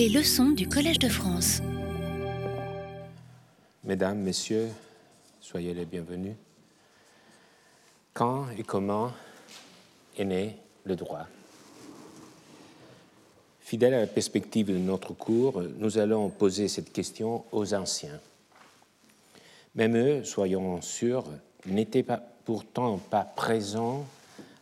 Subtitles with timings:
[0.00, 1.60] Les leçons du Collège de France.
[3.84, 4.70] Mesdames, Messieurs,
[5.42, 6.36] soyez les bienvenus.
[8.14, 9.12] Quand et comment
[10.16, 11.26] est né le droit?
[13.60, 18.20] Fidèle à la perspective de notre cours, nous allons poser cette question aux anciens.
[19.74, 21.26] Même eux, soyons sûrs,
[21.66, 22.06] n'étaient
[22.46, 24.06] pourtant pas présents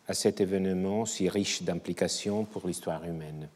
[0.08, 3.48] à cet événement si riche d'implications pour l'histoire humaine.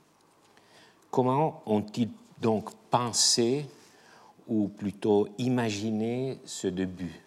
[1.12, 2.08] Comment ont-ils
[2.40, 3.66] donc pensé,
[4.48, 7.20] ou plutôt imaginé, ce début?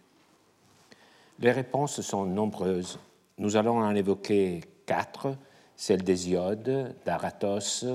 [1.38, 2.98] Les réponses sont nombreuses.
[3.38, 5.38] Nous allons en évoquer quatre,
[5.76, 7.86] celle d'Hésiode, d'Aratos,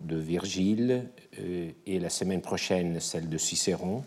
[0.00, 4.04] de Virgile, euh, et la semaine prochaine celle de Cicéron.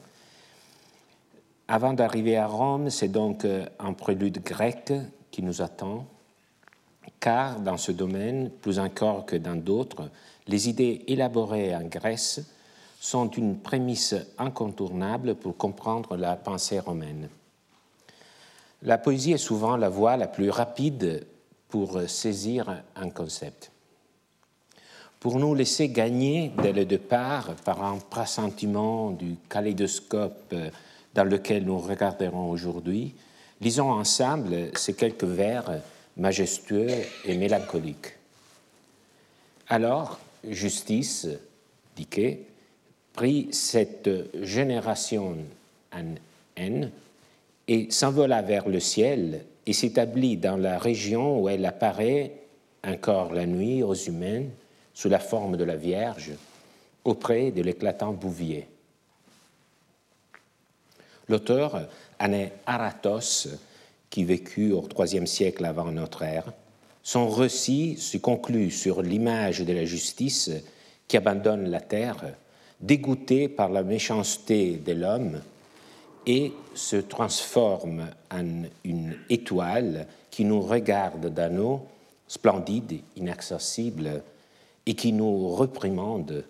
[1.68, 4.92] Avant d'arriver à Rome, c'est donc euh, un prélude grec
[5.30, 6.08] qui nous attend,
[7.20, 10.10] car dans ce domaine, plus encore que dans d'autres,
[10.48, 12.42] les idées élaborées en Grèce
[13.00, 17.30] sont une prémisse incontournable pour comprendre la pensée romaine.
[18.84, 21.26] La poésie est souvent la voie la plus rapide
[21.70, 23.72] pour saisir un concept.
[25.20, 30.56] Pour nous laisser gagner dès le départ par un pressentiment du kaléidoscope
[31.14, 33.14] dans lequel nous regarderons aujourd'hui,
[33.62, 35.80] lisons ensemble ces quelques vers
[36.18, 36.90] majestueux
[37.26, 38.14] et mélancoliques.
[39.68, 41.28] Alors, justice,
[41.96, 42.08] dit
[43.14, 44.10] prit cette
[44.44, 45.38] génération
[45.94, 46.16] en
[46.56, 46.92] haine
[47.68, 52.32] et s'envola vers le ciel et s'établit dans la région où elle apparaît
[52.84, 54.46] encore la nuit aux humains
[54.94, 56.32] sous la forme de la Vierge
[57.04, 58.68] auprès de l'éclatant bouvier.
[61.28, 61.88] L'auteur
[62.20, 63.48] en est Aratos,
[64.10, 66.52] qui vécut au IIIe siècle avant notre ère.
[67.04, 70.52] Son récit se conclut sur l'image de la justice
[71.08, 72.36] qui abandonne la terre,
[72.80, 75.42] dégoûtée par la méchanceté de l'homme,
[76.28, 81.88] et se transforme en une étoile qui nous regarde d'anneau,
[82.28, 84.24] splendide, inaccessible,
[84.86, 86.44] et qui nous reprimande,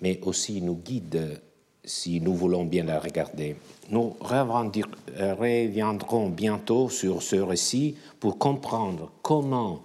[0.00, 1.40] mais aussi nous guide
[1.86, 3.56] si nous voulons bien la regarder.
[3.90, 9.80] Nous reviendrons bientôt sur ce récit pour comprendre comment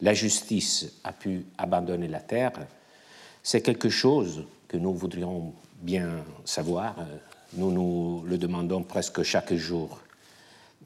[0.00, 2.52] la justice a pu abandonner la terre.
[3.42, 6.08] C'est quelque chose que nous voudrions bien
[6.44, 6.96] savoir.
[7.54, 9.98] Nous nous le demandons presque chaque jour.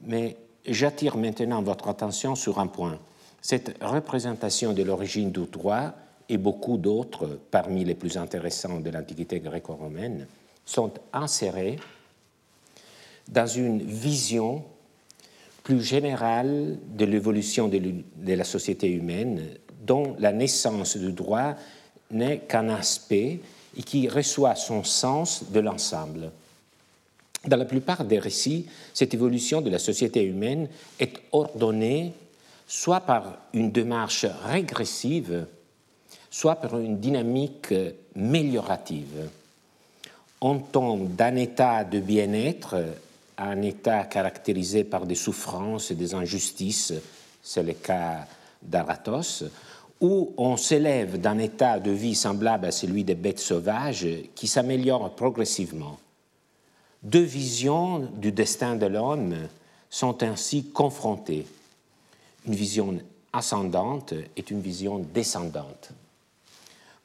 [0.05, 2.97] Mais j'attire maintenant votre attention sur un point.
[3.41, 5.93] Cette représentation de l'origine du droit
[6.29, 10.27] et beaucoup d'autres, parmi les plus intéressants de l'Antiquité gréco-romaine,
[10.65, 11.77] sont insérés
[13.27, 14.63] dans une vision
[15.63, 19.41] plus générale de l'évolution de, la société humaine,
[19.81, 21.55] dont la naissance du droit
[22.11, 23.39] n'est qu'un aspect
[23.77, 26.31] et qui reçoit son sens de l'ensemble.
[27.45, 30.67] Dans la plupart des récits, cette évolution de la société humaine
[30.99, 32.13] est ordonnée
[32.67, 35.47] soit par une démarche régressive,
[36.29, 37.73] soit par une dynamique
[38.15, 39.29] améliorative.
[40.41, 42.77] On tombe d'un état de bien-être
[43.37, 46.93] à un état caractérisé par des souffrances et des injustices,
[47.41, 48.27] c'est le cas
[48.61, 49.45] d'Aratos,
[50.01, 55.15] où on s'élève d'un état de vie semblable à celui des bêtes sauvages qui s'améliore
[55.15, 55.99] progressivement.
[57.03, 59.35] Deux visions du destin de l'homme
[59.89, 61.47] sont ainsi confrontées.
[62.45, 62.97] Une vision
[63.31, 65.91] ascendante et une vision descendante.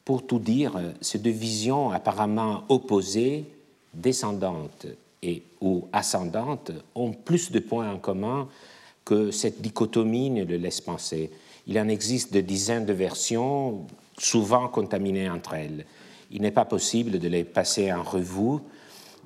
[0.05, 3.47] Pour tout dire, ces deux visions apparemment opposées,
[3.95, 4.87] descendantes
[5.23, 8.49] et ou ascendantes, ont plus de points en commun
[9.05, 11.31] que cette dichotomie ne le laisse penser.
[11.67, 13.87] Il en existe de dizaines de versions,
[14.19, 15.87] souvent contaminées entre elles.
[16.31, 18.61] Il n'est pas possible de les passer en revue,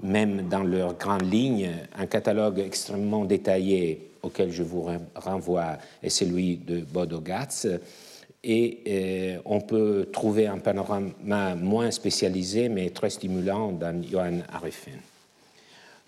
[0.03, 1.73] même dans leurs grandes lignes.
[1.97, 7.67] Un catalogue extrêmement détaillé auquel je vous renvoie est celui de Bodo Gatz
[8.45, 14.99] et euh, on peut trouver un panorama moins spécialisé mais très stimulant dans Johann Arifin.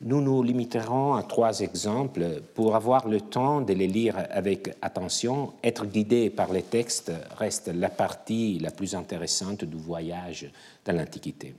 [0.02, 5.52] Nous nous limiterons à trois exemples pour avoir le temps de les lire avec attention.
[5.62, 10.50] Être guidé par les textes reste la partie la plus intéressante du voyage
[10.86, 11.52] dans l'Antiquité.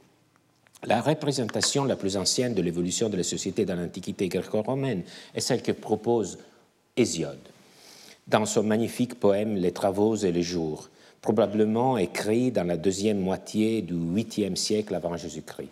[0.86, 5.04] La représentation la plus ancienne de l'évolution de la société dans l'Antiquité gréco-romaine
[5.36, 6.40] est celle que propose
[6.98, 7.38] Hésiode
[8.32, 10.90] dans son magnifique poème Les travaux et les jours,
[11.22, 15.70] probablement écrit dans la deuxième moitié du 8e siècle avant Jésus-Christ.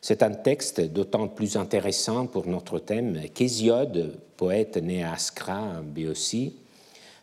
[0.00, 6.50] C'est un texte d'autant plus intéressant pour notre thème qu'Hésiode, poète né à Ascra, en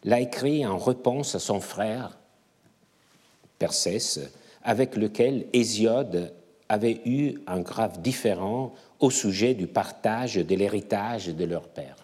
[0.04, 2.18] l'a écrit en réponse à son frère,
[3.58, 4.30] Persès,
[4.64, 6.32] avec lequel Hésiode
[6.70, 11.96] avait eu un grave différent au sujet du partage de l'héritage de leur père.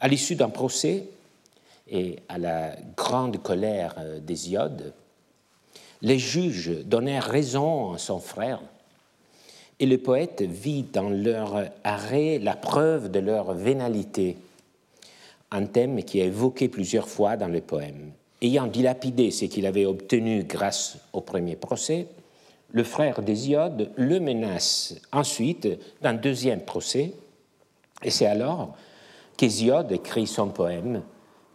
[0.00, 1.04] À l'issue d'un procès
[1.90, 4.92] et à la grande colère d'Hésiode,
[6.02, 8.60] les juges donnèrent raison à son frère
[9.80, 14.36] et le poète vit dans leur arrêt la preuve de leur vénalité,
[15.50, 18.10] un thème qui est évoqué plusieurs fois dans le poème.
[18.42, 22.06] Ayant dilapidé ce qu'il avait obtenu grâce au premier procès,
[22.70, 25.68] le frère d'Hésiode le menace ensuite
[26.02, 27.14] d'un deuxième procès,
[28.02, 28.76] et c'est alors
[29.36, 31.02] qu'Hésiode écrit son poème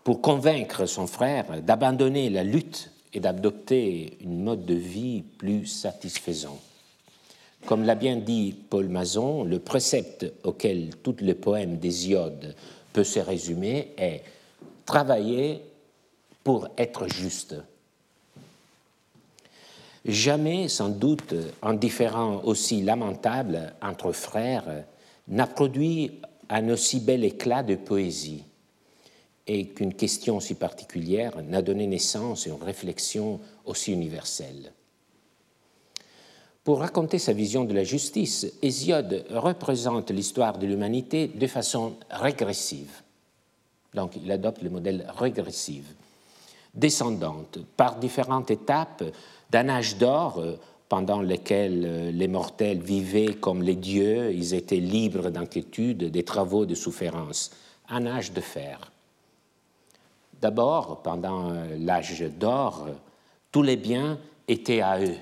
[0.03, 6.59] pour convaincre son frère d'abandonner la lutte et d'adopter une mode de vie plus satisfaisant.
[7.65, 12.55] Comme l'a bien dit Paul Mazon, le précepte auquel tout le poème d'Hésiode
[12.91, 14.23] peut se résumer est
[14.85, 15.61] travailler
[16.44, 17.56] pour être juste.
[20.03, 24.83] Jamais, sans doute, un différent aussi lamentable entre frères
[25.29, 28.44] n'a produit un aussi bel éclat de poésie
[29.48, 34.72] et qu'une question si particulière n'a donné naissance à une réflexion aussi universelle.
[36.63, 43.01] Pour raconter sa vision de la justice, Hésiode représente l'histoire de l'humanité de façon régressive.
[43.94, 45.84] Donc il adopte le modèle régressif,
[46.74, 49.04] descendante, par différentes étapes
[49.51, 50.56] d'un âge d'or euh,
[50.88, 56.66] pendant lequel euh, les mortels vivaient comme les dieux, ils étaient libres d'inquiétude, des travaux,
[56.66, 57.51] de souffrance,
[57.90, 58.92] un âge de fer.
[60.44, 62.88] D'abord, pendant euh, l'âge d'or,
[63.51, 65.18] tous les biens étaient à eux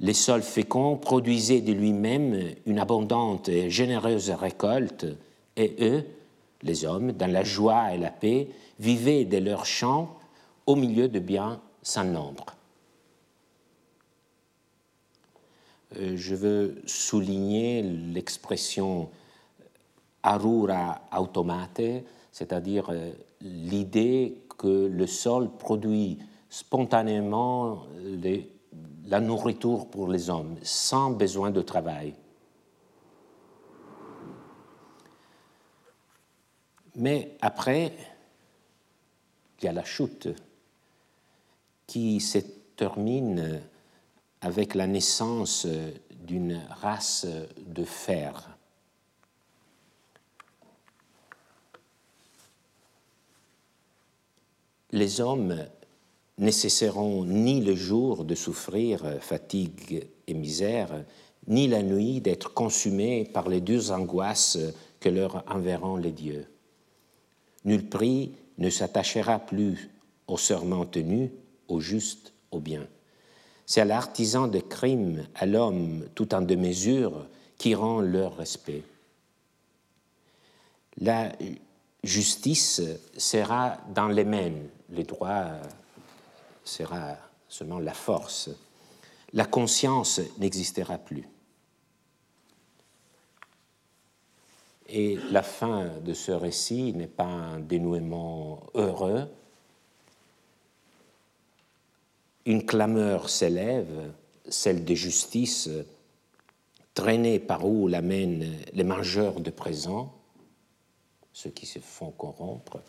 [0.00, 5.06] les sols féconds produisaient de lui-même une abondante et généreuse récolte,
[5.56, 6.04] et eux,
[6.62, 8.48] les hommes, dans la joie et la paix,
[8.78, 10.16] vivaient de leurs champs
[10.66, 12.46] au milieu de biens sans nombre.
[15.96, 19.08] Euh, je veux souligner l'expression
[20.22, 21.80] arura automate,
[22.32, 23.12] c'est-à-dire euh,
[23.44, 26.18] l'idée que le sol produit
[26.48, 27.84] spontanément
[29.06, 32.14] la nourriture pour les hommes sans besoin de travail.
[36.96, 37.92] Mais après,
[39.58, 40.28] il y a la chute
[41.86, 42.38] qui se
[42.76, 43.60] termine
[44.40, 45.66] avec la naissance
[46.10, 47.26] d'une race
[47.58, 48.53] de fer.
[54.94, 55.56] Les hommes
[56.38, 61.04] nécessiteront ni le jour de souffrir fatigue et misère,
[61.48, 64.56] ni la nuit d'être consumés par les deux angoisses
[65.00, 66.46] que leur enverront les dieux.
[67.64, 69.90] Nul prix ne s'attachera plus
[70.28, 71.32] au serment tenu,
[71.66, 72.86] au juste, au bien.
[73.66, 77.26] C'est à l'artisan de crime, à l'homme tout en deux mesures,
[77.58, 78.84] qui rend leur respect.
[80.98, 81.32] La
[82.06, 82.82] justice
[83.16, 84.52] sera dans les mains,
[84.90, 85.52] les droits
[86.64, 87.16] sera
[87.48, 88.50] seulement la force.
[89.32, 91.28] La conscience n'existera plus.
[94.88, 99.28] Et la fin de ce récit n'est pas un dénouement heureux.
[102.46, 104.12] Une clameur s'élève,
[104.48, 105.70] celle de justice,
[106.92, 110.14] traînée par où l'amènent les mangeurs de présents,
[111.34, 112.80] ceux qui se font corrompre,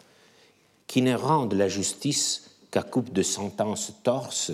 [0.87, 4.51] qui ne rendent la justice qu'à coupe de sentence torse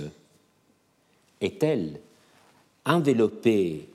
[1.42, 2.00] est-elle
[2.86, 3.90] enveloppée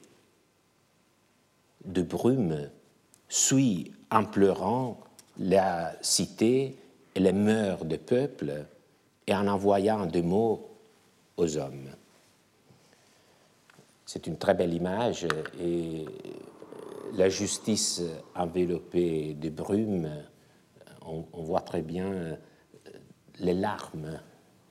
[1.84, 2.68] de brume,
[3.28, 5.00] suit en pleurant
[5.38, 6.76] la cité
[7.14, 8.66] et les mœurs des peuples
[9.26, 10.68] et en envoyant des mots
[11.36, 11.90] aux hommes?
[14.04, 15.26] C'est une très belle image
[15.60, 16.04] et
[17.12, 18.02] la justice
[18.34, 20.10] enveloppée de brume,
[21.02, 22.36] on, voit très bien
[23.38, 24.20] les larmes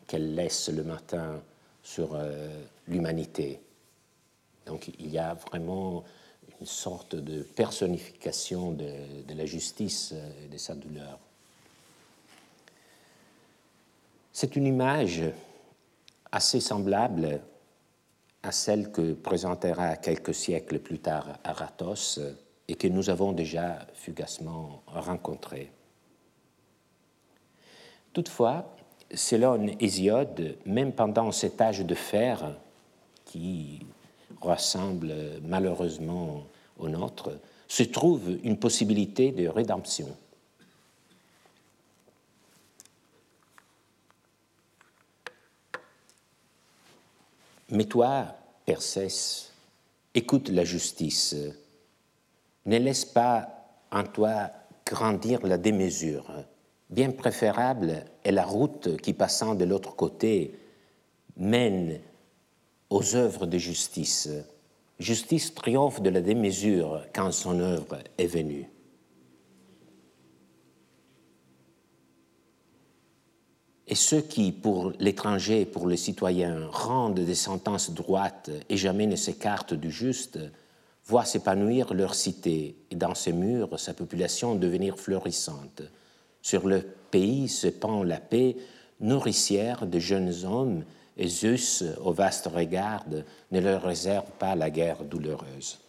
[0.07, 1.41] qu'elle laisse le matin
[1.81, 3.61] sur euh, l'humanité.
[4.65, 6.03] Donc il y a vraiment
[6.59, 10.13] une sorte de personnification de, la justice
[10.43, 11.19] et de sa douleur.
[14.31, 15.23] C'est une image
[16.31, 17.41] assez semblable
[18.45, 22.19] à celle que présentera quelques siècles plus tard Aratos
[22.67, 25.71] et que nous avons déjà fugacement rencontrée.
[28.13, 28.75] Toutefois,
[29.13, 32.55] selon Hésiode, même pendant cet âge de fer,
[33.25, 33.85] qui
[34.41, 36.43] ressemble malheureusement
[36.77, 37.31] au nôtre,
[37.67, 40.07] se trouve une possibilité de rédemption.
[47.75, 48.27] Mais toi,
[48.65, 49.49] Persès,
[50.13, 51.35] écoute la justice.
[52.65, 53.49] Ne laisse pas
[53.91, 54.49] en toi
[54.85, 56.31] grandir la démesure.
[56.89, 60.57] Bien préférable est la route qui, passant de l'autre côté,
[61.35, 61.99] mène
[62.89, 64.29] aux œuvres de justice.
[64.97, 68.69] Justice triomphe de la démesure quand son œuvre est venue.
[73.87, 79.05] Et ceux qui, pour l'étranger et pour le citoyen, rendent des sentences droites et jamais
[79.05, 80.39] ne s'écartent du juste,
[81.05, 85.83] voient s'épanouir leur cité et dans ses murs sa population devenir florissante.
[86.41, 88.55] Sur le pays se pend la paix,
[88.99, 90.83] nourricière de jeunes hommes,
[91.17, 93.05] et Zeus, au vaste regard,
[93.51, 95.79] ne leur réserve pas la guerre douloureuse.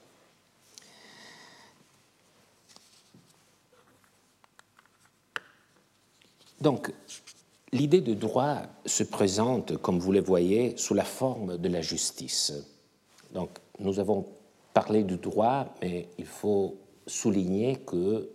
[6.60, 6.92] Donc,
[7.72, 12.52] L'idée de droit se présente, comme vous le voyez, sous la forme de la justice.
[13.32, 14.26] Donc, nous avons
[14.72, 18.30] parlé du droit, mais il faut souligner que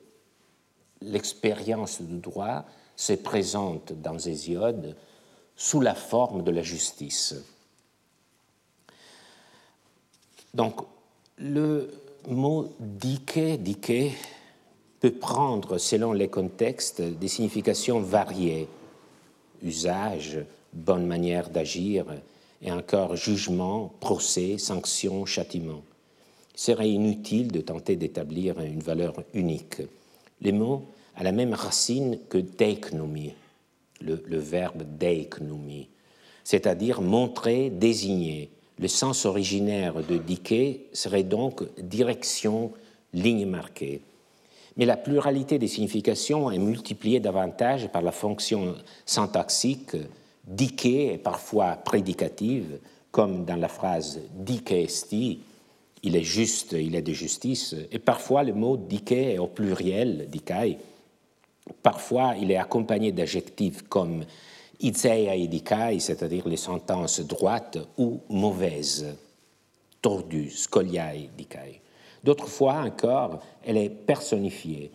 [1.01, 4.95] l'expérience du droit se présente dans Hésiode
[5.55, 7.35] sous la forme de la justice.
[10.53, 10.81] Donc,
[11.37, 11.89] le
[12.27, 13.57] mot diké,
[14.99, 18.67] peut prendre, selon les contextes, des significations variées
[19.63, 20.39] usage,
[20.73, 22.05] bonne manière d'agir,
[22.61, 25.81] et encore jugement, procès, sanction, châtiment.
[26.55, 29.81] Il serait inutile de tenter d'établir une valeur unique.
[30.41, 33.33] Les mots a la même racine que deiknomi,
[34.01, 35.87] le, verbe deiknomi,
[36.43, 38.49] c'est-à-dire montrer, désigner.
[38.79, 42.71] Le sens originaire de diké serait donc direction,
[43.13, 44.01] ligne marquée
[44.77, 48.75] mais la pluralité des significations est multipliée davantage par la fonction
[49.05, 49.95] syntaxique
[50.45, 52.79] diké et parfois prédicative,
[53.11, 54.19] comme dans la phrase
[54.69, 55.41] esti,
[56.03, 60.27] il est juste, il est de justice, et parfois le mot diké est au pluriel,
[60.29, 60.77] dikai.
[61.83, 64.23] Parfois, il est accompagné d'adjectifs comme
[64.79, 69.15] itzeia dikai, c'est-à-dire les sentences droites ou mauvaises,
[70.01, 71.81] tordues, scoliai dikai.
[72.23, 74.91] D'autres fois encore, elle est personnifiée.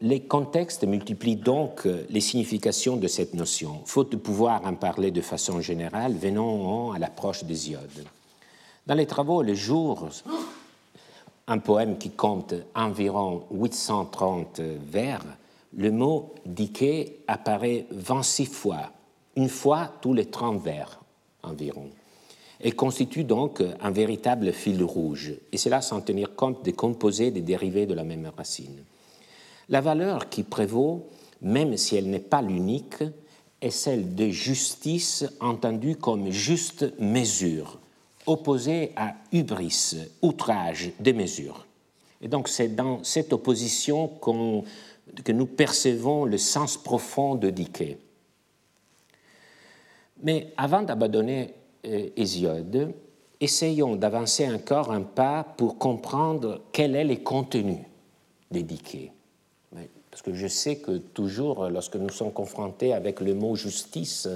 [0.00, 3.80] Les contextes multiplient donc les significations de cette notion.
[3.86, 8.04] Faute de pouvoir en parler de façon générale, venons à l'approche d'Hésiode.
[8.86, 10.08] Dans les travaux Le Jour,
[11.46, 15.24] un poème qui compte environ 830 vers,
[15.74, 18.90] le mot diké apparaît 26 fois,
[19.36, 21.00] une fois tous les 30 vers
[21.42, 21.88] environ
[22.62, 27.40] et constitue donc un véritable fil rouge, et cela sans tenir compte des composés des
[27.40, 28.84] dérivés de la même racine.
[29.68, 31.08] La valeur qui prévaut,
[31.40, 33.02] même si elle n'est pas l'unique,
[33.60, 37.78] est celle de justice entendue comme juste mesure,
[38.26, 41.66] opposée à hubris, outrage, démesure.
[42.20, 47.98] Et donc c'est dans cette opposition que nous percevons le sens profond de Diké.
[50.22, 51.54] Mais avant d'abandonner
[51.84, 52.94] Hésiode,
[53.40, 57.84] essayons d'avancer encore un pas pour comprendre quel est le contenu
[58.52, 58.64] des
[60.10, 64.28] Parce que je sais que toujours, lorsque nous sommes confrontés avec le mot justice,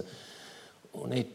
[0.94, 1.28] on est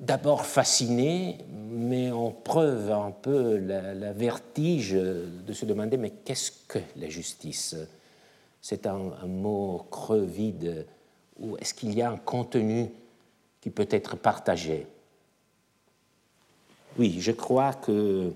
[0.00, 1.38] d'abord fasciné,
[1.70, 7.76] mais on preuve un peu la, vertige de se demander mais qu'est-ce que la justice?
[8.60, 10.86] C'est un, mot creux, vide,
[11.38, 12.90] ou est-ce qu'il y a un contenu
[13.60, 14.86] qui peut être partagé?
[16.98, 18.32] Oui, je crois que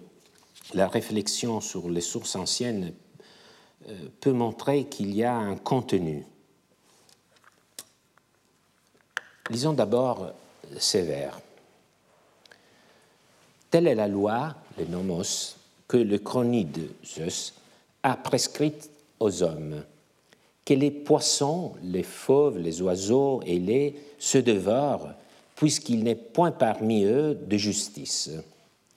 [0.75, 2.93] la réflexion sur les sources anciennes
[3.88, 6.25] euh, peut montrer qu'il y a un contenu.
[9.50, 10.33] Lisons d'abord
[10.79, 11.40] ces vers.
[13.71, 15.57] Telle est la loi, le nomos,
[15.88, 17.55] que le chronide Zeus
[18.02, 19.83] a prescrite aux hommes,
[20.64, 25.09] que les poissons, les fauves, les oiseaux et les se dévorent
[25.61, 28.31] puisqu'il n'est point parmi eux de justice.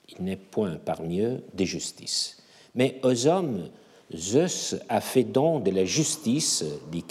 [0.08, 2.42] Il n'est point parmi eux de justice.
[2.74, 3.70] Mais aux hommes,
[4.14, 7.04] Zeus a fait don de la justice, dit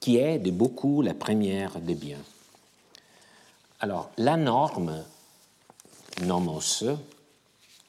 [0.00, 2.22] qui est de beaucoup la première des biens.
[3.80, 5.04] Alors, la norme,
[6.22, 6.84] nomos,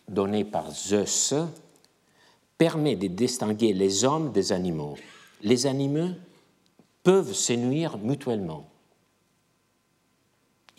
[0.08, 1.34] donnée par Zeus,
[2.58, 4.98] permet de distinguer les hommes des animaux.
[5.42, 6.14] Les animaux
[7.04, 8.70] peuvent se nuire mutuellement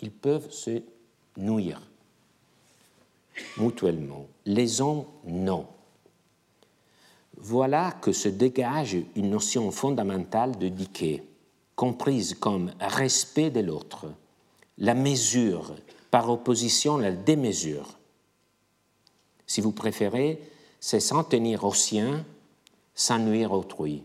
[0.02, 0.82] ils peuvent se
[1.37, 1.80] nuire
[3.56, 4.26] mutuellement.
[4.46, 5.66] Les hommes, non.
[7.37, 11.22] Voilà que se dégage une notion fondamentale de diké,
[11.75, 14.06] comprise comme respect de l'autre,
[14.78, 15.75] la mesure,
[16.10, 17.99] par opposition à la démesure.
[19.46, 20.40] Si vous préférez,
[20.80, 22.25] c'est s'en tenir au sien
[22.94, 24.02] sans nuire autrui.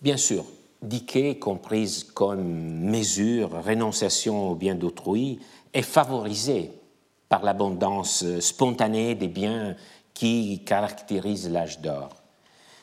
[0.00, 0.44] Bien sûr,
[0.82, 5.40] diquer, comprise comme mesure, rénonciation au bien d'autrui,
[5.72, 6.72] est favorisée
[7.28, 9.76] par l'abondance spontanée des biens
[10.14, 12.10] qui caractérise l'âge d'or.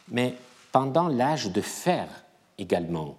[0.10, 0.36] Mais
[0.72, 2.08] pendant l'âge de fer
[2.58, 3.16] également,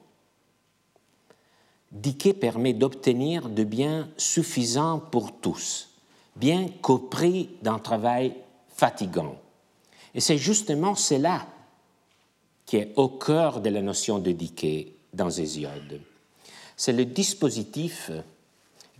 [1.93, 5.89] Diquet permet d'obtenir de biens suffisants pour tous,
[6.35, 8.35] bien qu'au prix d'un travail
[8.69, 9.37] fatigant.
[10.15, 11.47] Et c'est justement cela
[12.67, 16.01] qui est au cœur de la notion de Diquet dans Hésiode.
[16.77, 18.11] C'est le dispositif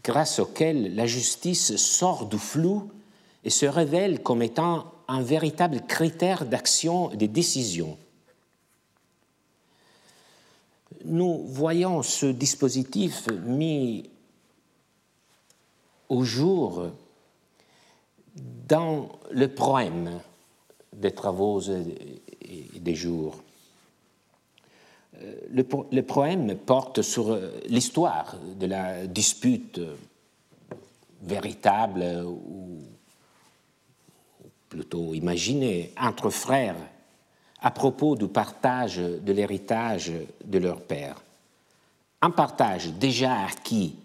[0.03, 2.91] grâce auquel la justice sort du flou
[3.45, 7.99] et se révèle comme étant un véritable critère d'action et de décision.
[11.05, 14.09] Nous voyons ce dispositif mis
[16.09, 16.89] au jour
[18.69, 20.21] dans le poème
[20.93, 23.43] des travaux et des jours.
[25.51, 29.81] Le, poème porte sur l'histoire de la dispute
[31.23, 32.81] véritable ou
[34.69, 36.77] plutôt imaginée entre frères
[37.61, 40.13] à propos du partage de l'héritage
[40.45, 41.23] de leur père.
[42.23, 43.97] Un partage déjà acquis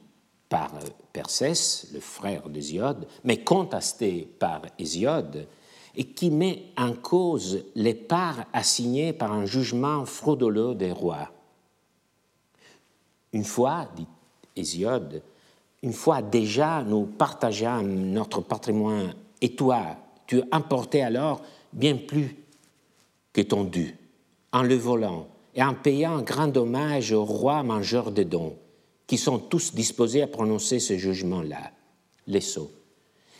[0.49, 0.71] par
[1.13, 5.47] Persès, le frère d'Hésiode, mais contesté par Hésiode,
[5.95, 11.29] et qui met en cause les parts assignées par un jugement frauduleux des rois.
[13.33, 14.07] Une fois, dit
[14.55, 15.21] Hésiode,
[15.83, 21.41] une fois déjà nous partageons notre patrimoine, et toi, tu importais alors
[21.73, 22.35] bien plus
[23.33, 23.95] que ton dû,
[24.51, 28.55] en le volant et en payant un grand dommage aux rois mangeurs de dons,
[29.07, 31.71] qui sont tous disposés à prononcer ce jugement-là,
[32.27, 32.71] les sots.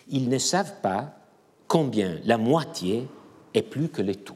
[0.09, 1.20] Ils ne savent pas
[1.71, 3.07] combien la moitié
[3.53, 4.35] est plus que le tout.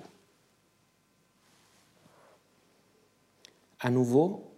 [3.81, 4.53] À nouveau,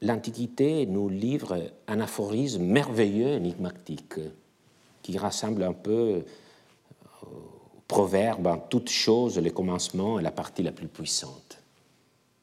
[0.00, 4.20] l'Antiquité nous livre un aphorisme merveilleux, énigmatique,
[5.02, 6.24] qui rassemble un peu
[7.88, 11.60] proverbe en toute chose le commencement est la partie la plus puissante.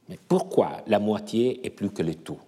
[0.09, 2.41] Mais pourquoi la moitié est plus que le tout?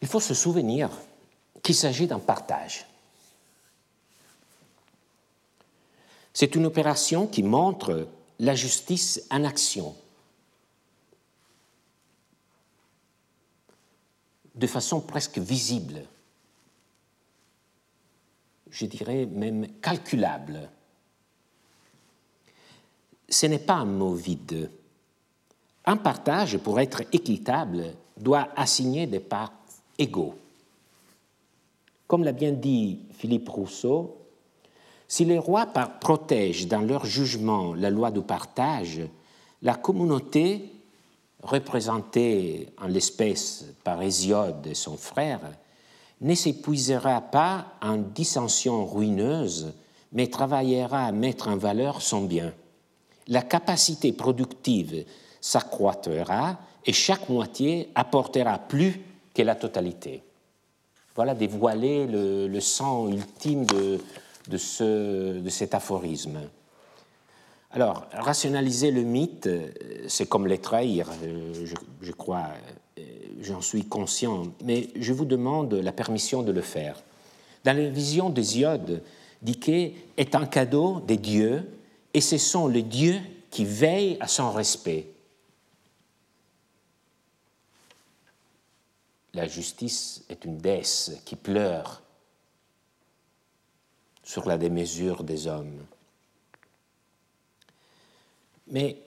[0.00, 0.88] Il faut se souvenir
[1.62, 2.86] qu'il s'agit d'un partage.
[6.32, 9.96] C'est une opération qui montre la justice en action,
[14.54, 16.04] de façon presque visible
[18.70, 20.68] je dirais même calculable.
[23.28, 24.70] Ce n'est pas un mot vide.
[25.84, 29.52] Un partage, pour être équitable, doit assigner des parts
[29.98, 30.38] égaux.
[32.08, 34.16] Comme l'a bien dit Philippe Rousseau,
[35.06, 39.02] si les rois protègent dans leur jugement la loi du partage,
[39.62, 40.72] la communauté,
[41.42, 45.40] représentée en l'espèce par Hésiode et son frère,
[46.22, 49.74] ne s'épuisera pas en dissensions ruineuses,
[50.12, 52.54] mais travaillera à mettre en valeur son bien.
[53.28, 55.04] La capacité productive
[55.42, 59.00] s'accroîtra et chaque moitié apportera plus
[59.34, 60.22] que la totalité.
[61.18, 63.98] Voilà dévoiler le, le sens ultime de,
[64.46, 66.38] de, ce, de cet aphorisme.
[67.72, 69.48] Alors, rationaliser le mythe,
[70.06, 71.10] c'est comme les trahir,
[71.64, 72.50] je, je crois
[73.40, 77.02] j'en suis conscient, mais je vous demande la permission de le faire.
[77.64, 79.02] Dans la vision d'Hésiode,
[79.42, 81.68] Diké est un cadeau des dieux
[82.14, 83.18] et ce sont les dieux
[83.50, 85.08] qui veillent à son respect.
[89.38, 92.02] La justice est une déesse qui pleure
[94.24, 95.78] sur la démesure des hommes.
[98.66, 99.00] Mais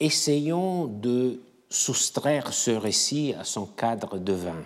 [0.00, 4.64] essayons de soustraire ce récit à son cadre de vin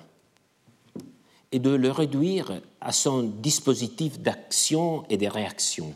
[1.53, 5.95] et de le réduire à son dispositif d'action et de réaction.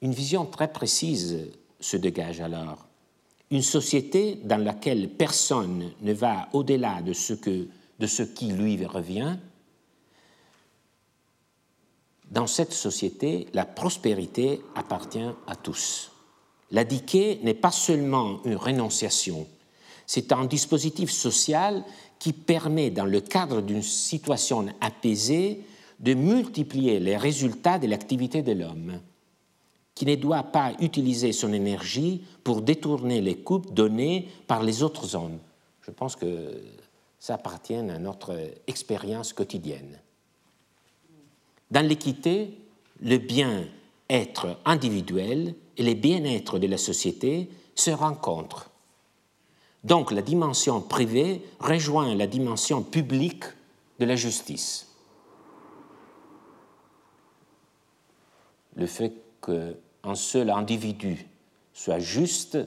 [0.00, 2.86] Une vision très précise se dégage alors.
[3.50, 8.84] Une société dans laquelle personne ne va au-delà de ce, que, de ce qui lui
[8.86, 9.36] revient.
[12.30, 16.12] Dans cette société, la prospérité appartient à tous.
[16.70, 19.48] La n'est pas seulement une rénonciation,
[20.12, 21.84] c'est un dispositif social
[22.18, 25.64] qui permet, dans le cadre d'une situation apaisée,
[26.00, 29.00] de multiplier les résultats de l'activité de l'homme.
[29.94, 35.14] Qui ne doit pas utiliser son énergie pour détourner les coupes données par les autres
[35.14, 35.38] hommes.
[35.82, 36.62] Je pense que
[37.18, 39.98] ça appartient à notre expérience quotidienne.
[41.70, 42.56] Dans l'équité,
[43.02, 48.70] le bien-être individuel et le bien-être de la société se rencontrent.
[49.84, 53.44] Donc la dimension privée rejoint la dimension publique
[53.98, 54.88] de la justice.
[58.76, 59.12] Le fait
[60.02, 61.26] qu'un seul individu
[61.72, 62.58] soit juste,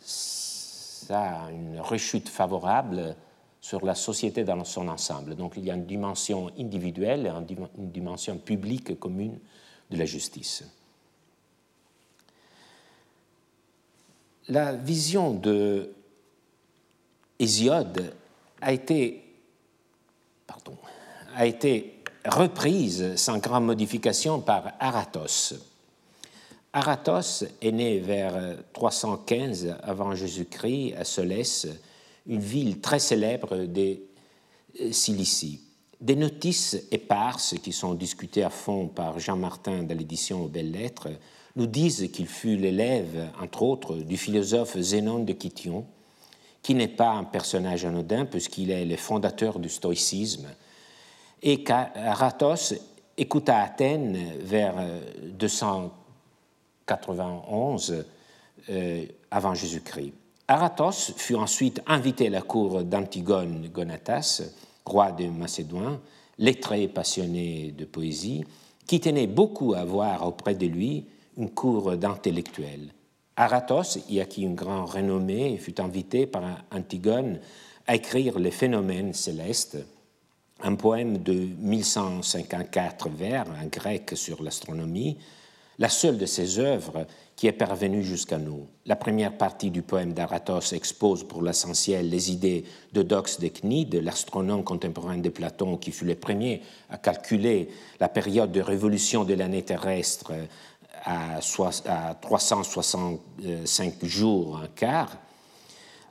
[0.00, 3.16] ça a une rechute favorable
[3.60, 5.34] sur la société dans son ensemble.
[5.36, 9.38] Donc il y a une dimension individuelle et une dimension publique commune
[9.90, 10.64] de la justice.
[14.48, 15.92] La vision de
[17.38, 18.14] Hésiode
[18.60, 19.24] a été,
[20.46, 20.76] pardon,
[21.36, 25.69] a été reprise sans grande modification par Aratos.
[26.72, 31.66] Aratos est né vers euh, 315 avant Jésus-Christ à Solès,
[32.28, 34.04] une ville très célèbre des
[34.80, 35.62] euh, Cilicie.
[36.00, 40.70] Des notices éparses qui sont discutées à fond par Jean Martin dans l'édition aux Belles
[40.70, 41.08] Lettres
[41.56, 45.84] nous disent qu'il fut l'élève, entre autres, du philosophe Zénon de Kition,
[46.62, 50.46] qui n'est pas un personnage anodin puisqu'il est le fondateur du stoïcisme,
[51.42, 52.74] et qu'Aratos
[53.18, 55.00] écoute à Athènes vers euh,
[55.32, 55.92] 230
[56.90, 58.04] 91
[58.68, 60.12] euh, avant Jésus-Christ.
[60.48, 64.42] Aratos fut ensuite invité à la cour d'Antigone Gonatas,
[64.84, 66.00] roi de Macédoine,
[66.38, 68.44] lettré et passionné de poésie,
[68.86, 71.04] qui tenait beaucoup à avoir auprès de lui
[71.36, 72.88] une cour d'intellectuels.
[73.36, 77.38] Aratos y acquit une grande renommée et fut invité par Antigone
[77.86, 79.78] à écrire Les phénomènes célestes,
[80.62, 85.16] un poème de 1154 vers, en grec sur l'astronomie,
[85.80, 88.66] la seule de ses œuvres qui est parvenue jusqu'à nous.
[88.84, 94.62] La première partie du poème d'Aratos expose pour l'essentiel les idées de Dox de l'astronome
[94.62, 99.62] contemporain de Platon qui fut le premier à calculer la période de révolution de l'année
[99.62, 100.32] terrestre
[101.02, 105.16] à 365 jours, un quart.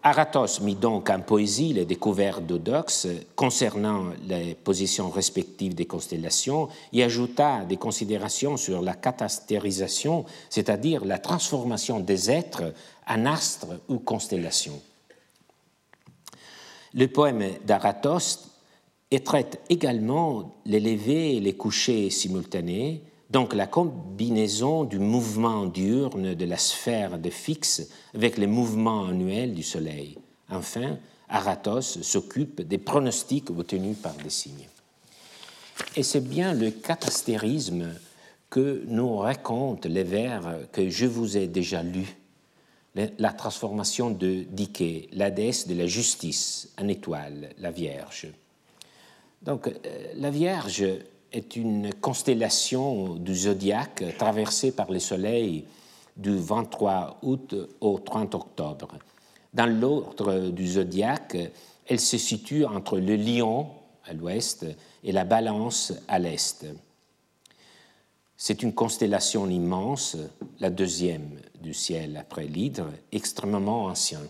[0.02, 7.04] Aratos mit donc en poésie les découvertes d'Odox concernant les positions respectives des constellations et
[7.04, 12.74] ajouta des considérations sur la catastérisation, c'est-à-dire la transformation des êtres
[13.08, 14.82] en astres ou constellations.
[16.94, 18.50] Le poème d'Aratos
[19.26, 26.46] traite également les levées et les couchers simultanés, donc la combinaison du mouvement diurne de
[26.46, 30.18] la sphère de fixe avec les mouvements annuels du Soleil.
[30.50, 34.68] Enfin, Aratos s'occupe des pronostics obtenus par des signes.
[35.96, 37.90] Et c'est bien le catastérisme
[38.50, 42.16] que nous racontent les vers que je vous ai déjà lus.
[43.20, 48.28] La transformation de Dike, la déesse de la justice en étoile, la Vierge.
[49.44, 49.74] Donc, euh,
[50.16, 50.84] la Vierge
[51.32, 55.66] est une constellation du zodiaque traversée par le Soleil
[56.18, 58.90] du 23 août au 30 octobre.
[59.54, 61.38] Dans l'ordre du zodiaque,
[61.88, 63.68] elle se situe entre le lion
[64.06, 64.66] à l'ouest
[65.04, 66.66] et la balance à l'est.
[68.38, 70.18] C'est une constellation immense,
[70.60, 71.30] la deuxième
[71.62, 74.30] du ciel après l'hydre, extrêmement ancienne.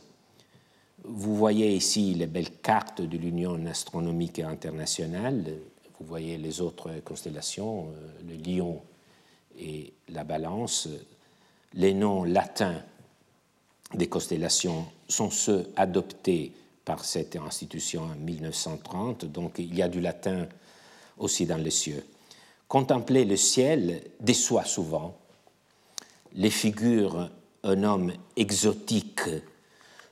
[1.04, 5.44] Vous voyez ici les belles cartes de l'Union astronomique internationale,
[6.00, 8.82] vous voyez les autres constellations, euh, le lion
[9.58, 10.88] et la balance.
[11.74, 12.82] Les noms latins
[13.94, 16.54] des constellations sont ceux adoptés
[16.86, 20.48] par cette institution en 1930, donc il y a du latin
[21.18, 22.04] aussi dans les cieux.
[22.68, 25.18] Contempler le ciel déçoit souvent.
[26.34, 27.30] Les figures
[27.64, 29.22] un homme exotique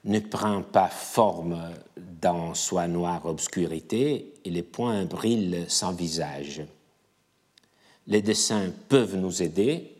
[0.03, 1.73] ne prend pas forme
[2.21, 6.63] dans soi noire obscurité et les points brillent sans visage.
[8.07, 9.93] Les dessins peuvent nous aider,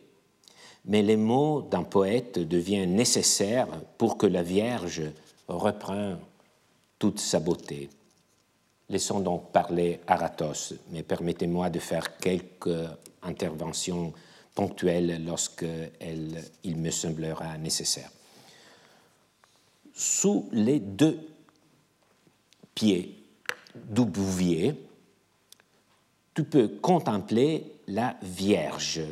[0.86, 5.02] mais les mots d'un poète deviennent nécessaires pour que la Vierge
[5.46, 6.18] reprenne
[6.98, 7.90] toute sa beauté.
[8.88, 12.88] Laissons donc parler Aratos, mais permettez-moi de faire quelques
[13.22, 14.14] interventions
[14.54, 18.10] ponctuelles lorsqu'il me semblera nécessaire
[19.98, 21.18] sous les deux
[22.72, 23.20] pieds
[23.74, 24.80] du bouvier,
[26.34, 29.02] tu peux contempler la Vierge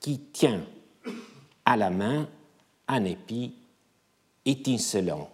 [0.00, 0.66] qui tient
[1.64, 2.28] à la main
[2.88, 3.54] un épi
[4.44, 5.30] étincelant.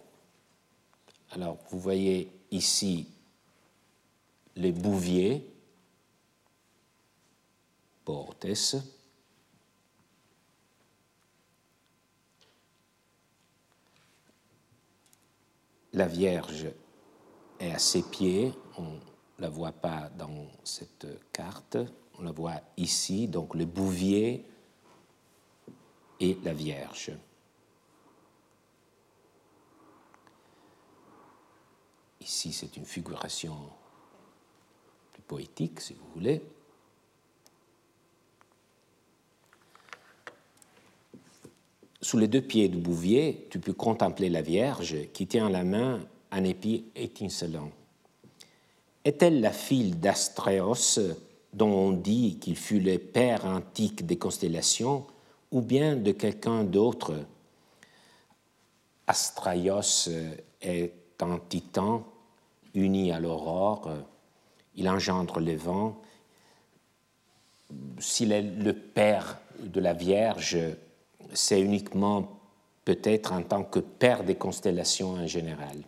[1.31, 3.09] Alors, vous voyez ici
[4.57, 5.51] le bouvier,
[8.05, 8.47] portes,
[15.95, 16.67] la Vierge
[17.61, 18.99] est à ses pieds, on ne
[19.39, 21.79] la voit pas dans cette carte,
[22.19, 24.45] on la voit ici, donc le bouvier
[26.21, 27.13] et la Vierge.
[32.21, 33.57] Ici, c'est une figuration
[35.13, 36.43] plus poétique, si vous voulez.
[42.05, 45.65] Sous les deux pieds du bouvier, tu peux contempler la Vierge qui tient à la
[45.65, 46.01] main
[46.33, 47.71] un épi étincelant.
[49.07, 51.01] Est-elle la fille d'Astréos,
[51.55, 55.07] dont on dit qu'il fut le père antique des constellations,
[55.51, 57.15] ou bien de quelqu'un d'autre?
[59.07, 60.11] Astraios
[60.61, 62.05] est un titan
[62.75, 63.91] uni à l'aurore,
[64.77, 65.97] il engendre le vent.
[67.99, 70.59] S'il est le père de la Vierge,
[71.33, 72.41] c'est uniquement
[72.85, 75.83] peut-être en tant que père des constellations en général.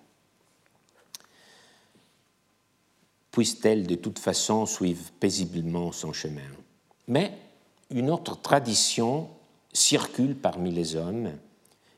[3.31, 6.51] Puisse-t-elle de toute façon suivre paisiblement son chemin.
[7.07, 7.37] Mais
[7.91, 9.29] une autre tradition
[9.73, 11.33] circule parmi les hommes,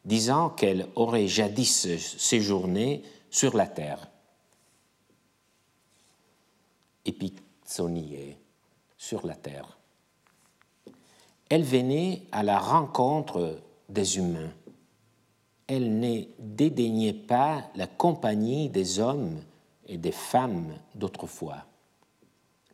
[0.05, 4.09] disant qu'elle aurait jadis séjourné sur la terre.
[7.05, 8.37] Epixonier,
[8.96, 9.78] sur la terre
[11.49, 14.51] elle venait à la rencontre des humains.
[15.67, 19.41] Elle ne dédaignait pas la compagnie des hommes
[19.87, 21.65] et des femmes d'autrefois.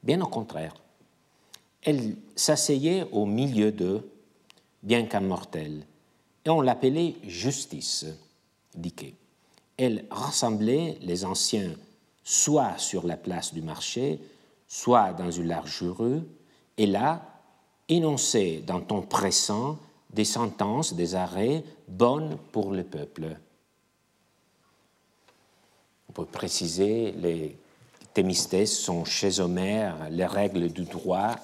[0.03, 0.75] Bien au contraire,
[1.83, 4.11] elle s'asseyait au milieu d'eux,
[4.83, 5.87] bien mortel,
[6.45, 8.07] et on l'appelait justice,
[8.75, 9.15] dit
[9.77, 11.73] Elle rassemblait les anciens
[12.23, 14.19] soit sur la place du marché,
[14.67, 16.23] soit dans une large rue,
[16.77, 17.34] et là,
[17.89, 19.79] énoncer dans ton pressant
[20.13, 23.37] des sentences, des arrêts bonnes pour le peuple.
[26.09, 27.57] On peut préciser, les
[28.15, 31.35] Thémistès sont chez Homère les règles du droit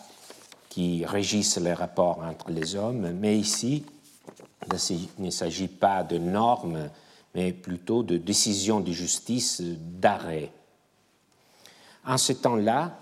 [0.68, 3.84] qui régissent les rapports entre les hommes, mais ici,
[4.90, 6.88] il ne s'agit pas de normes,
[7.34, 10.52] mais plutôt de décisions de justice, d'arrêt.
[12.06, 12.99] En ce temps-là,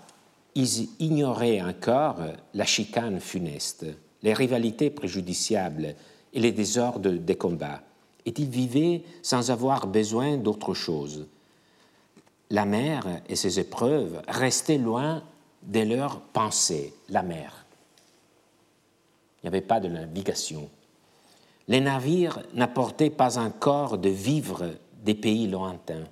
[0.59, 2.17] ils ignoraient encore
[2.53, 3.85] la chicane funeste,
[4.23, 5.95] les rivalités préjudiciables
[6.33, 7.81] et les désordres des combats,
[8.25, 11.27] et ils vivaient sans avoir besoin d'autre chose.
[12.49, 15.23] La mer et ses épreuves restaient loin
[15.63, 17.65] de leurs pensées, la mer.
[19.37, 20.69] Il n'y avait pas de navigation.
[21.69, 24.71] Les navires n'apportaient pas encore de vivres
[25.05, 26.07] des pays lointains.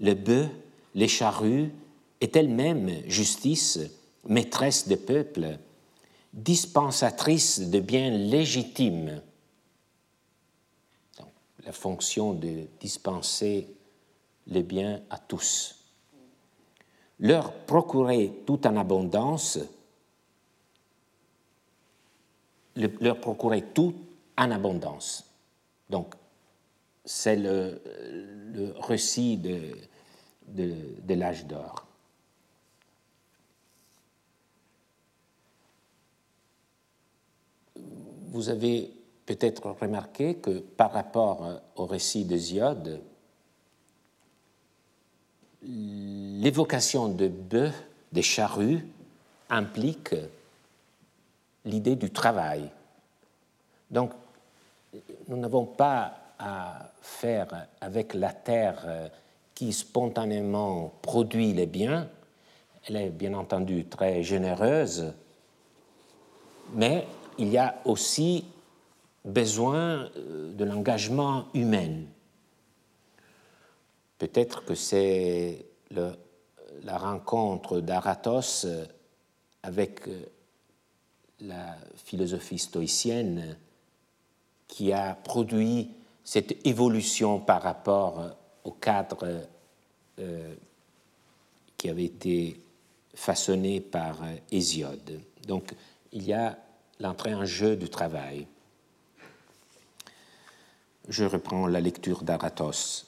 [0.00, 0.50] Le bœuf,
[0.94, 1.70] les charrues
[2.22, 3.80] est elle-même justice,
[4.28, 5.58] maîtresse des peuples,
[6.32, 9.20] dispensatrice de biens légitimes.
[11.64, 13.68] la fonction de dispenser
[14.48, 15.76] les biens à tous.
[17.20, 19.60] Leur procurer tout en abondance,
[22.74, 23.94] leur procurer tout
[24.36, 25.24] en abondance.
[25.88, 26.14] Donc,
[27.04, 27.80] c'est le,
[28.80, 29.76] récit de,
[30.48, 31.86] de l'âge d'or.
[38.32, 38.90] Vous avez
[39.26, 43.00] peut-être remarqué que par rapport euh, au récit d'Hésiode,
[45.62, 47.72] l'évocation de bœufs,
[48.10, 48.84] des charrues,
[49.48, 50.14] implique
[51.64, 52.68] l'idée du travail.
[53.90, 54.12] Donc,
[55.28, 59.08] nous n'avons pas à faire avec la terre euh,
[59.54, 62.08] qui spontanément produit les biens.
[62.88, 65.12] Elle est bien entendu très généreuse,
[66.74, 67.06] mais
[67.38, 68.44] il y a aussi
[69.24, 72.02] besoin euh, de l'engagement humain.
[74.18, 78.84] Peut-être que c'est la rencontre d'Aratos euh,
[79.62, 80.24] avec euh,
[81.40, 83.56] la philosophie stoïcienne
[84.68, 85.90] qui a produit
[86.24, 89.42] cette évolution par rapport au cadre
[91.76, 92.60] qui avait été
[93.12, 94.20] façonné par
[94.52, 95.20] Hésiode.
[95.48, 95.74] Donc
[96.12, 96.56] il y a
[97.02, 98.46] l'entrée en jeu du travail.
[101.08, 103.06] Je reprends la lecture d'Aratos.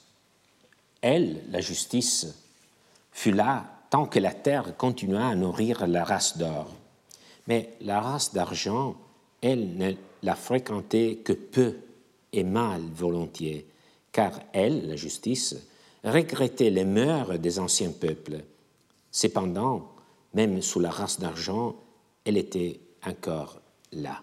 [1.01, 2.35] Elle, la justice,
[3.13, 6.75] fut là tant que la terre continua à nourrir la race d'or.
[7.47, 8.95] Mais la race d'argent,
[9.41, 11.77] elle ne la fréquentait que peu
[12.33, 13.65] et mal volontiers,
[14.11, 15.55] car elle, la justice,
[16.03, 18.43] regrettait les mœurs des anciens peuples.
[19.09, 19.89] Cependant,
[20.33, 21.75] même sous la race d'argent,
[22.25, 24.21] elle était encore là.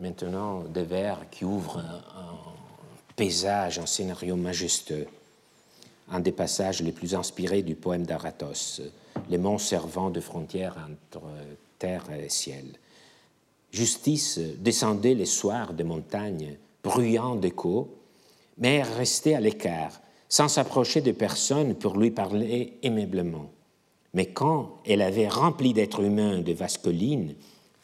[0.00, 1.82] Maintenant, des vers qui ouvrent
[3.16, 5.08] paysage, un scénario majestueux.
[6.10, 8.80] Un des passages les plus inspirés du poème d'Aratos,
[9.28, 11.22] les monts servant de frontière entre
[11.78, 12.64] terre et ciel.
[13.72, 17.94] Justice descendait les soirs des montagnes, bruyant d'écho,
[18.56, 23.50] mais restait à l'écart, sans s'approcher de personne pour lui parler aimablement.
[24.14, 27.34] Mais quand elle avait rempli d'êtres humains de vastes collines,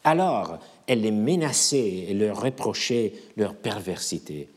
[0.04, 4.48] alors elle les menaçait et leur reprochait leur perversité.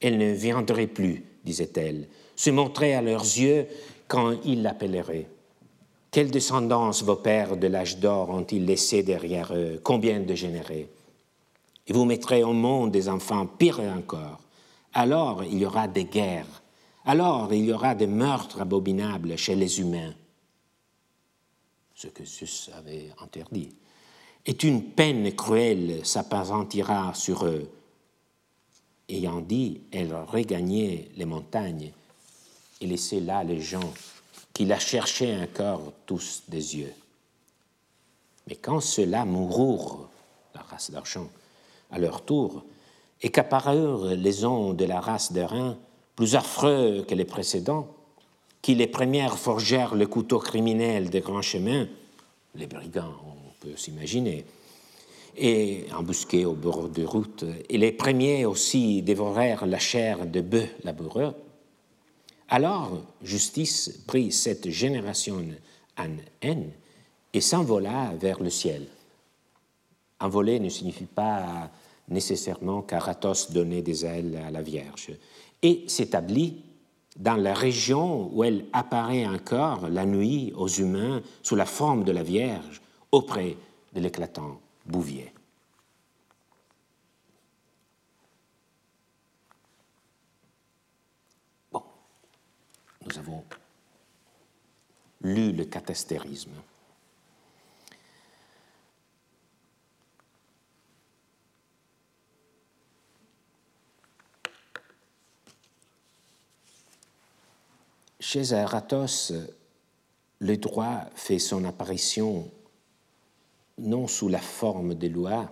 [0.00, 3.66] Elle ne viendrait plus, disait-elle, se montrer à leurs yeux
[4.06, 5.28] quand ils l'appelleraient.
[6.10, 9.80] Quelle descendance vos pères de l'âge d'or ont-ils laissé derrière eux?
[9.82, 10.88] Combien de générés?
[11.86, 14.40] Et vous mettrez au monde des enfants pires encore.
[14.92, 16.62] Alors il y aura des guerres.
[17.06, 20.12] Alors il y aura des meurtres abominables chez les humains.
[21.94, 23.74] Ce que Zeus avait interdit.
[24.44, 27.70] Et une peine cruelle s'apparentira sur eux.
[29.08, 31.92] Ayant dit, elle regagnait les montagnes
[32.80, 33.92] et laissait là les gens
[34.52, 36.92] qui la cherchaient encore tous des yeux.
[38.48, 40.08] Mais quand ceux-là moururent,
[40.54, 41.28] la race d'argent,
[41.90, 42.64] à leur tour,
[43.20, 45.78] et qu'apparurent les hommes de la race de rein,
[46.16, 47.86] plus affreux que les précédents,
[48.60, 51.86] qui les premières forgèrent le couteau criminel des grands chemins,
[52.54, 54.44] les brigands, on peut s'imaginer,
[55.36, 60.68] et embusqués au bord de route, et les premiers aussi dévorèrent la chair de bœufs
[60.84, 61.34] laboureux,
[62.48, 65.42] alors justice prit cette génération
[65.96, 66.10] en
[66.42, 66.70] haine
[67.32, 68.86] et s'envola vers le ciel.
[70.20, 71.70] Envoler ne signifie pas
[72.08, 75.12] nécessairement qu'Aratos donnait des ailes à la Vierge,
[75.62, 76.56] et s'établit
[77.16, 82.12] dans la région où elle apparaît encore la nuit aux humains sous la forme de
[82.12, 82.81] la Vierge
[83.12, 83.56] auprès
[83.92, 85.32] de l'éclatant Bouvier.
[93.04, 93.44] nous avons
[95.22, 96.52] lu le catastérisme.
[108.20, 109.32] Chez Aratos,
[110.38, 112.50] le droit fait son apparition
[113.78, 115.50] non sous la forme des lois,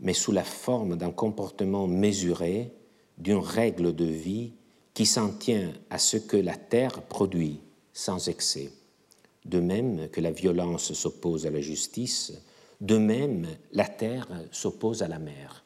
[0.00, 2.72] mais sous la forme d'un comportement mesuré,
[3.18, 4.52] d'une règle de vie
[4.94, 7.60] qui s'en tient à ce que la terre produit
[7.92, 8.70] sans excès.
[9.44, 12.32] De même que la violence s'oppose à la justice,
[12.80, 15.64] de même la terre s'oppose à la mer.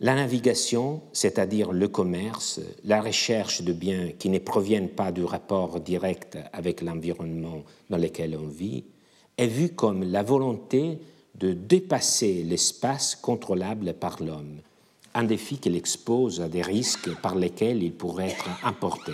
[0.00, 5.78] La navigation, c'est-à-dire le commerce, la recherche de biens qui ne proviennent pas du rapport
[5.78, 8.84] direct avec l'environnement dans lequel on vit,
[9.38, 10.98] est vue comme la volonté
[11.34, 14.60] de dépasser l'espace contrôlable par l'homme
[15.14, 19.12] un défi qu'il expose à des risques par lesquels il pourrait être importé.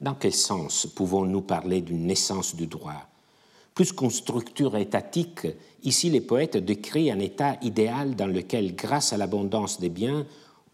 [0.00, 3.08] Dans quel sens pouvons-nous parler d'une naissance du droit?
[3.74, 5.46] Plus qu'une structure étatique,
[5.82, 10.26] ici les poètes décrivent un état idéal dans lequel, grâce à l'abondance des biens,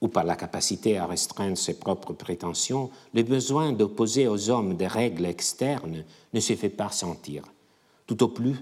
[0.02, 4.88] ou par la capacité à restreindre ses propres prétentions, le besoin d'opposer aux hommes des
[4.88, 7.44] règles externes ne se fait pas sentir.
[8.08, 8.56] Tout au plus,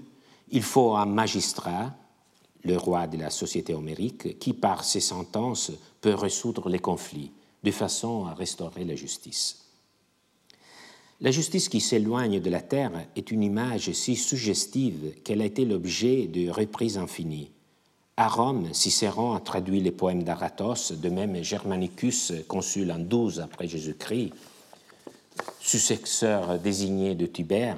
[0.51, 1.93] il faut un magistrat,
[2.63, 7.31] le roi de la société homérique, qui par ses sentences peut résoudre les conflits,
[7.63, 9.65] de façon à restaurer la justice.
[11.21, 15.65] La justice qui s'éloigne de la terre est une image si suggestive qu'elle a été
[15.65, 17.49] l'objet de reprises infinies.
[18.21, 23.67] À Rome, Cicéron a traduit les poèmes d'Aratos, de même Germanicus, consul en 12 après
[23.67, 24.31] Jésus-Christ,
[25.59, 27.77] successeur désigné de Tibère,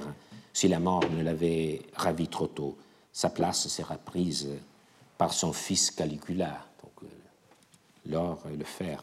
[0.52, 2.76] si la mort ne l'avait ravi trop tôt.
[3.10, 4.50] Sa place sera prise
[5.16, 7.06] par son fils Caligula, donc euh,
[8.04, 9.02] l'or et le fer.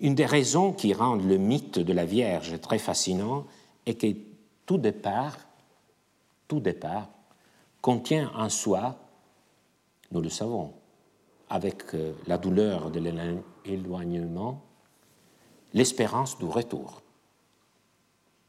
[0.00, 3.44] Une des raisons qui rendent le mythe de la Vierge très fascinant
[3.84, 4.16] est que
[4.64, 5.36] tout départ,
[6.48, 7.06] tout départ
[7.82, 8.96] contient en soi,
[10.12, 10.72] nous le savons,
[11.50, 13.00] avec euh, la douleur de
[13.64, 14.62] l'éloignement,
[15.74, 17.02] l'espérance du retour.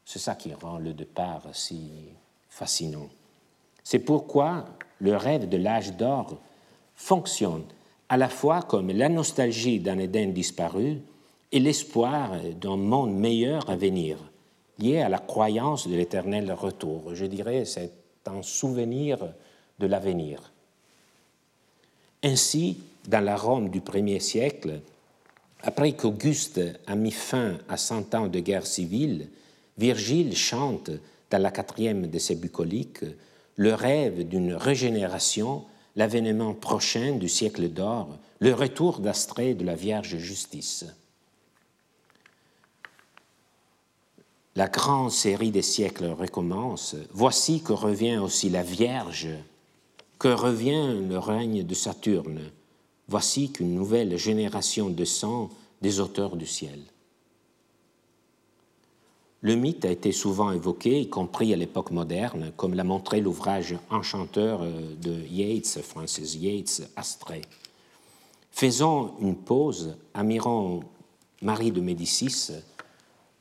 [0.04, 1.90] C'est ça qui rend le départ si
[2.48, 3.08] fascinant.
[3.82, 4.64] C'est pourquoi
[5.00, 6.38] le rêve de l'âge d'or
[6.94, 7.64] fonctionne
[8.08, 11.00] à la fois comme la nostalgie d'un Éden disparu
[11.50, 14.18] et l'espoir d'un monde meilleur à venir,
[14.78, 17.14] lié à la croyance de l'éternel retour.
[17.14, 17.92] Je dirais c'est
[18.26, 19.18] un souvenir
[19.78, 20.52] de l'avenir.
[22.22, 22.78] Ainsi,
[23.08, 24.80] dans la Rome du premier siècle,
[25.62, 29.28] après qu'Auguste a mis fin à cent ans de guerre civile,
[29.78, 30.90] Virgile chante
[31.30, 33.04] dans la quatrième de ses bucoliques
[33.56, 35.64] le rêve d'une régénération
[35.96, 40.86] l'avènement prochain du siècle d'or, le retour d'Astrée de la Vierge Justice.
[44.54, 46.96] La grande série des siècles recommence.
[47.12, 49.28] Voici que revient aussi la Vierge,
[50.18, 52.50] que revient le règne de Saturne.
[53.08, 55.50] Voici qu'une nouvelle génération descend
[55.80, 56.80] des auteurs du ciel.
[59.44, 63.76] Le mythe a été souvent évoqué, y compris à l'époque moderne, comme l'a montré l'ouvrage
[63.90, 67.42] enchanteur euh, de Yates, Francis Yates, Astrée.
[68.52, 70.84] Faisons une pause, admirons
[71.40, 72.52] Marie de Médicis,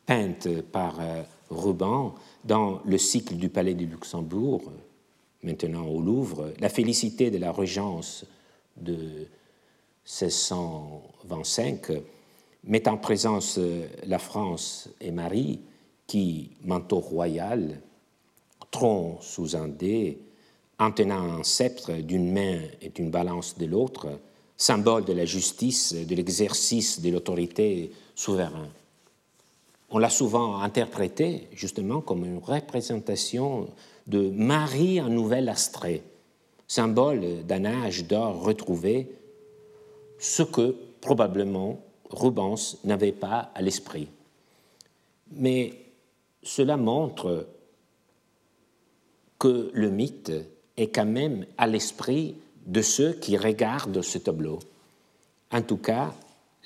[0.08, 4.64] peinte par euh, Ruban dans le cycle du Palais du Luxembourg,
[5.44, 8.26] maintenant au Louvre, la félicité de la régence
[8.78, 9.28] de
[10.12, 11.92] 1625
[12.66, 15.62] met en présence euh, la France et Marie
[16.06, 17.80] qui, manteau royal,
[18.72, 20.20] tronc sous un dé,
[20.80, 24.20] en tenant un sceptre d'une main et une balance de l'autre,
[24.58, 28.70] symbole de la justice, de l'exercice de l'autorité souveraine.
[29.92, 33.70] On l'a souvent interprété justement comme une représentation
[34.08, 36.04] de Marie en nouvel astrée,
[36.68, 39.21] symbole d'un âge d'or retrouvé,
[40.22, 44.08] ce que probablement Rubens n'avait pas à l'esprit.
[45.32, 45.74] Mais
[46.44, 47.48] cela montre
[49.40, 50.32] que le mythe
[50.78, 52.36] est quand même à l'esprit
[52.68, 54.60] de ceux qui regardent ce tableau.
[55.52, 56.14] En tout cas,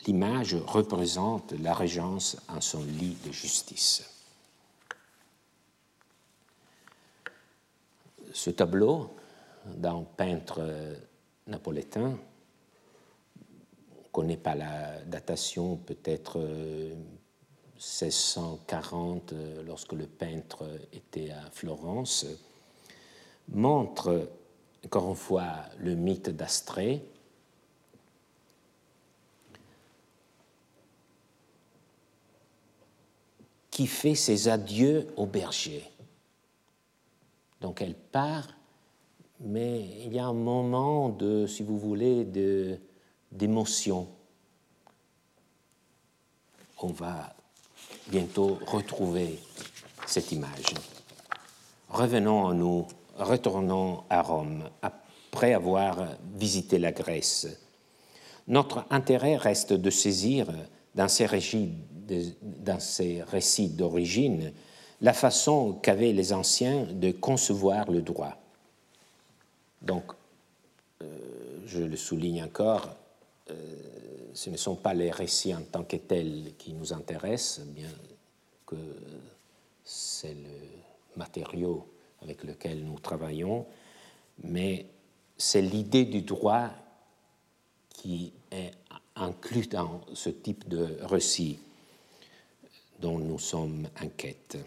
[0.06, 4.03] l'image représente la régence en son lit de justice.
[8.34, 9.16] Ce tableau,
[9.66, 10.62] d'un peintre
[11.47, 12.18] napolitain,
[14.16, 16.39] connaît pas la datation, peut-être
[17.76, 20.63] 1640, euh, lorsque le peintre
[20.93, 22.26] était à Florence,
[23.49, 24.30] montre
[24.86, 27.03] encore une fois le mythe d'Astrée.
[33.70, 35.84] qui fait ses adieux au berger.
[37.59, 38.47] Donc elle part,
[39.41, 42.24] mais il y a un moment de, si vous voulez,
[43.36, 44.08] d'émotion.
[46.82, 47.34] On va
[48.08, 49.40] bientôt retrouver
[50.08, 50.74] cette image.
[51.90, 57.48] Revenons à nous, retournons à Rome après avoir visité la Grèce.
[58.48, 60.48] Notre intérêt reste de saisir
[60.94, 61.28] dans ces,
[62.42, 64.54] dans ces récits d'origine
[65.02, 68.38] la façon qu'avaient les anciens de concevoir le droit.
[69.82, 70.06] Donc,
[71.02, 71.06] euh,
[71.66, 72.96] je le souligne encore,
[73.48, 77.91] ce ne sont pas les récits en tant que tels qui nous intéressent, bien
[78.66, 78.76] que
[79.84, 81.88] c'est le matériau
[82.22, 83.66] avec lequel nous travaillons,
[84.43, 84.88] mais
[85.38, 86.70] c'est l'idée du droit
[87.89, 88.72] qui est
[89.16, 91.60] inclus dans ce type de récit
[93.00, 94.58] dont nous sommes en quête.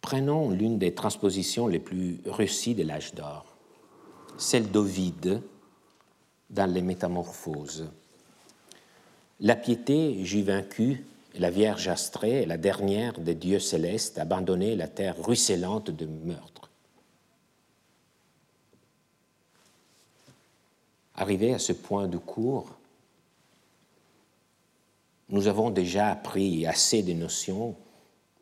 [0.00, 3.53] Prenons l'une des transpositions les plus réussies de l'âge d'or
[4.36, 5.42] celle d'Ovide
[6.50, 7.88] dans les Métamorphoses.
[9.40, 11.04] La piété j'y vaincu,
[11.34, 16.70] la Vierge Astrée la dernière des dieux célestes abandonné la terre ruisselante de meurtre.
[21.16, 22.70] Arrivé à ce point de cours,
[25.28, 27.76] nous avons déjà appris assez de notions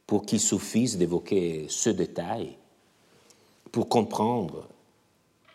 [0.07, 2.57] pour qu'il suffise d'évoquer ce détail
[3.71, 4.69] pour comprendre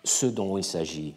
[0.08, 1.16] ce dont il s'agit.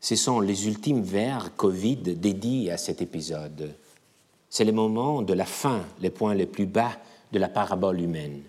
[0.00, 3.74] Ce sont les ultimes vers Covid dédiés à cet épisode.
[4.50, 6.98] C'est le moment de la fin, les points les plus bas
[7.30, 8.42] de la parabole humaine.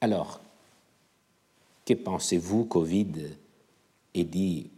[0.00, 0.40] Alors,
[1.84, 3.12] que pensez-vous Covid
[4.14, 4.70] est dit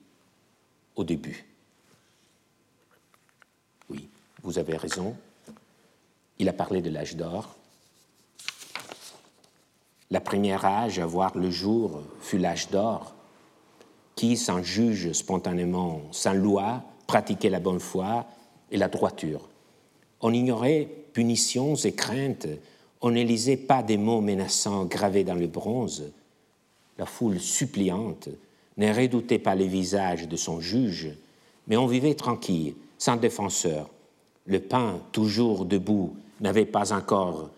[0.96, 1.46] au début?
[3.88, 4.08] Oui,
[4.42, 5.16] vous avez raison.
[6.38, 7.54] Il a parlé de l'âge d'or,
[10.10, 13.14] la première âge à voir le jour fut l'âge d'or,
[14.14, 18.26] qui, sans juge spontanément, sans loi, pratiquait la bonne foi
[18.70, 19.48] et la droiture?
[20.20, 22.48] On ignorait punitions et craintes,
[23.00, 26.10] on ne lisait pas des mots menaçants gravés dans le bronze.
[26.98, 28.28] La foule suppliante
[28.78, 31.10] ne redoutait pas les visages de son juge,
[31.66, 33.90] mais on vivait tranquille, sans défenseur.
[34.46, 37.50] Le pain, toujours debout, n'avait pas encore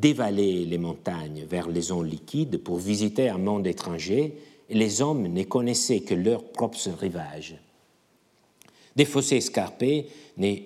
[0.00, 4.34] dévaler les montagnes vers les zones liquides pour visiter un monde étranger,
[4.68, 7.56] et les hommes ne connaissaient que leurs propres rivages.
[8.94, 10.56] Des fossés escarpés ne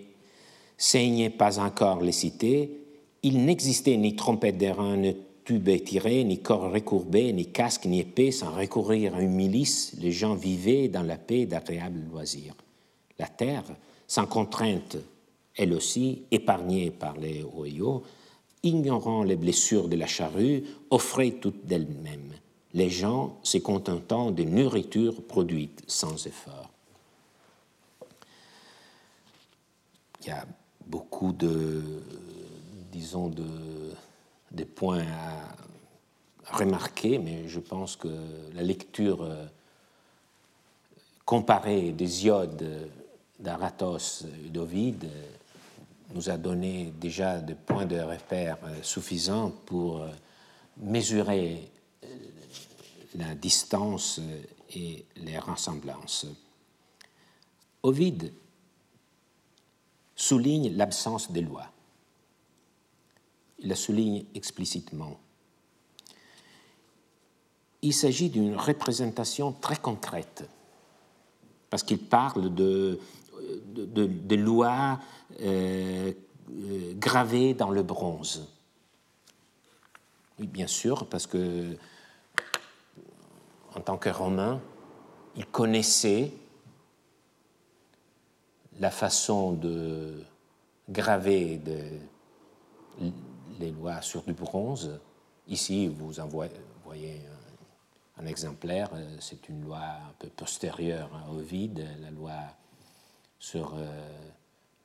[0.76, 2.78] saignaient pas encore les cités,
[3.22, 5.00] il n'existait ni trompette d'airain,
[5.44, 10.12] tube étiré, ni corps recourbé, ni casque, ni épée, sans recourir à une milice, les
[10.12, 12.54] gens vivaient dans la paix d'agréables loisirs.
[13.18, 13.64] La terre,
[14.06, 14.96] sans contrainte,
[15.56, 18.02] elle aussi, épargnée par les Oyo,
[18.62, 22.32] ignorant les blessures de la charrue, offrait tout d'elle-même,
[22.74, 26.70] les gens se contentant de nourriture produite sans effort.
[30.22, 30.46] Il y a
[30.86, 31.82] beaucoup de,
[32.92, 33.44] disons, de,
[34.52, 38.08] des points à remarquer, mais je pense que
[38.54, 39.46] la lecture euh,
[41.24, 42.90] comparée des iodes
[43.38, 45.08] d'Aratos et d'Ovide
[46.14, 50.08] nous a donné déjà des points de repère euh, suffisants pour euh,
[50.78, 51.70] mesurer
[53.14, 54.20] la distance
[54.74, 56.26] et les ressemblances.
[57.82, 58.32] Ovide
[60.16, 61.66] souligne l'absence des lois.
[63.58, 65.18] Il la souligne explicitement.
[67.82, 70.48] Il s'agit d'une représentation très concrète,
[71.68, 72.98] parce qu'il parle de,
[73.74, 75.00] de, lois
[75.40, 76.12] euh,
[76.50, 78.48] euh, gravées dans le bronze.
[80.38, 81.76] Oui, bien sûr, parce que
[83.74, 84.60] en tant que Romain,
[85.36, 86.32] il connaissait
[88.80, 90.22] la façon de
[90.88, 91.60] graver
[93.58, 95.00] les lois sur du bronze.
[95.48, 97.22] Ici, vous en voyez
[98.18, 102.34] un, exemplaire, c'est une loi un peu postérieure au vide, la loi
[103.38, 104.30] sur euh,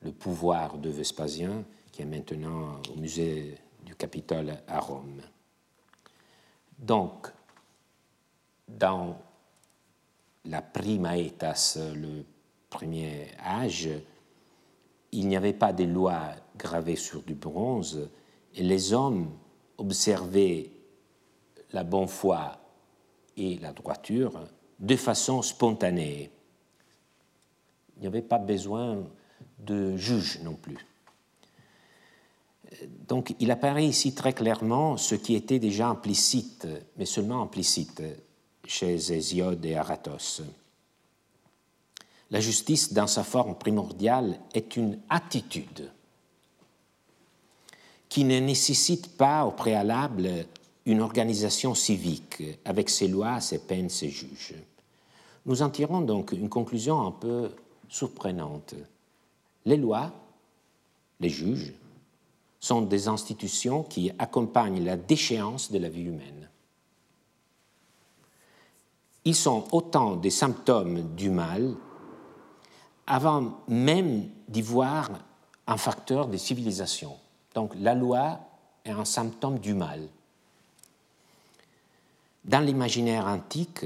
[0.02, 5.20] le pouvoir de Vespasien, qui est maintenant au musée du Capitole à Rome.
[6.78, 7.28] Donc,
[8.68, 9.18] dans
[10.44, 12.24] la prima etas, le
[12.70, 13.88] premier âge,
[15.12, 18.08] il n'y avait pas de lois gravées sur du bronze
[18.54, 19.30] et les hommes
[19.78, 20.70] observaient
[21.72, 22.58] la bonne foi
[23.36, 26.30] et la droiture de façon spontanée.
[27.96, 29.04] Il n'y avait pas besoin
[29.60, 30.78] de juge non plus.
[33.08, 38.02] Donc il apparaît ici très clairement ce qui était déjà implicite, mais seulement implicite,
[38.66, 40.42] chez Hésiode et Aratos.
[42.30, 45.90] La justice, dans sa forme primordiale, est une attitude
[48.08, 50.46] qui ne nécessite pas au préalable
[50.84, 54.54] une organisation civique avec ses lois, ses peines, ses juges.
[55.46, 57.50] Nous en tirons donc une conclusion un peu
[57.88, 58.74] surprenante.
[59.68, 60.10] Les lois,
[61.20, 61.74] les juges,
[62.58, 66.48] sont des institutions qui accompagnent la déchéance de la vie humaine.
[69.26, 71.74] Ils sont autant des symptômes du mal
[73.06, 75.10] avant même d'y voir
[75.66, 77.18] un facteur de civilisation.
[77.54, 78.40] Donc la loi
[78.86, 80.08] est un symptôme du mal.
[82.42, 83.84] Dans l'imaginaire antique,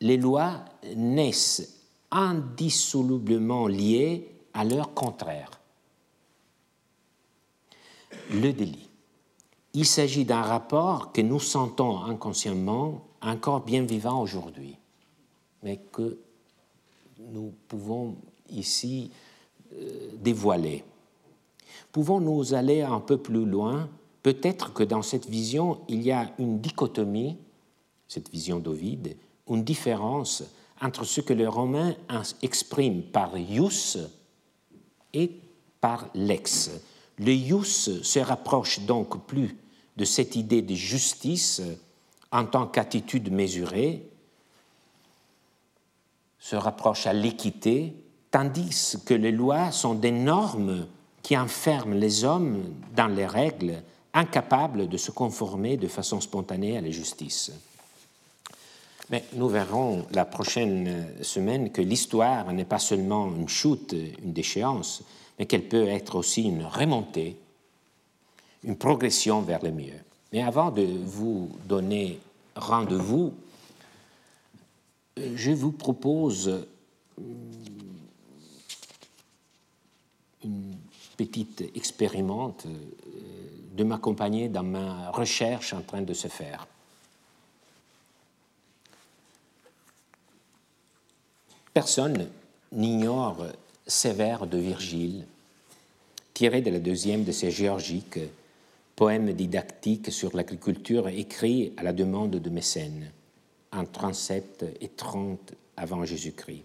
[0.00, 0.64] les lois
[0.96, 5.50] naissent indissolublement liées à leur contraire,
[8.30, 8.88] le délit.
[9.74, 14.78] Il s'agit d'un rapport que nous sentons inconsciemment encore bien vivant aujourd'hui,
[15.62, 16.18] mais que
[17.18, 18.16] nous pouvons
[18.50, 19.10] ici
[19.72, 20.84] euh, dévoilé.
[21.90, 23.88] Pouvons-nous aller un peu plus loin?
[24.22, 27.36] Peut-être que dans cette vision, il y a une dichotomie,
[28.06, 29.16] cette vision d'Ovide,
[29.48, 30.44] une différence
[30.80, 31.94] entre ce que les Romains
[32.42, 33.98] expriment par ius
[35.14, 35.32] et
[35.80, 36.70] par lex.
[37.18, 39.56] Le ius se rapproche donc plus
[39.96, 41.62] de cette idée de justice
[42.32, 44.08] en tant qu'attitude mesurée,
[46.40, 47.94] se rapproche à l'équité
[48.30, 50.88] tandis que les lois sont des normes
[51.22, 56.80] qui enferment les hommes dans les règles, incapables de se conformer de façon spontanée à
[56.80, 57.52] la justice.
[59.10, 65.02] Mais nous verrons la prochaine semaine que l'histoire n'est pas seulement une chute, une déchéance,
[65.38, 67.36] mais qu'elle peut être aussi une remontée,
[68.62, 70.00] une progression vers le mieux.
[70.32, 72.18] Mais avant de vous donner
[72.56, 73.34] rendez-vous,
[75.16, 76.66] je vous propose
[80.42, 80.76] une
[81.16, 82.78] petite expérimente euh,
[83.76, 86.66] de m'accompagner dans ma recherche en train de se faire.
[91.74, 92.28] Personne
[92.70, 93.46] n'ignore
[93.84, 95.26] Sévère de Virgile,
[96.32, 98.20] tiré de la deuxième de ses géorgiques,
[98.94, 103.10] poème didactique sur l'agriculture écrit à la demande de Mécène
[103.72, 106.62] en 37 et 30 avant Jésus-Christ.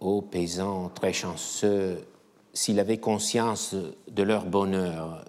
[0.00, 2.06] ô paysans très chanceux,
[2.54, 3.74] s'il avait conscience
[4.08, 5.26] de leur bonheur,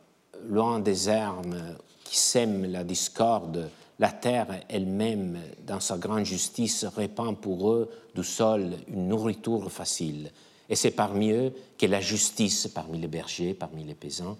[0.47, 7.37] loin des armes qui sèment la discorde, la terre elle-même, dans sa grande justice, répand
[7.37, 10.31] pour eux du sol une nourriture facile.
[10.69, 14.37] Et c'est parmi eux que la justice, parmi les bergers, parmi les paysans,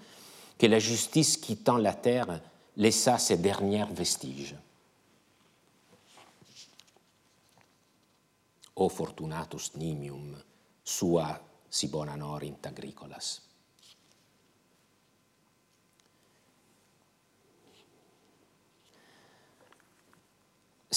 [0.58, 2.42] que la justice quittant la terre
[2.78, 4.56] laissa ses derniers vestiges.
[8.76, 10.36] O fortunatus nimium
[10.84, 11.40] sua
[11.70, 12.18] si bona
[12.64, 13.45] agricolas.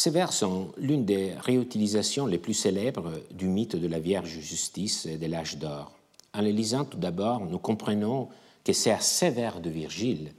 [0.08, 5.06] Ces vers sont l'une des réutilisations les plus célèbres du mythe de la Vierge Justice
[5.06, 5.92] de l'âge d'or.
[6.32, 8.30] En les lisant tout d'abord, nous comprenons
[8.64, 10.32] que c'est à ces vers de Virgile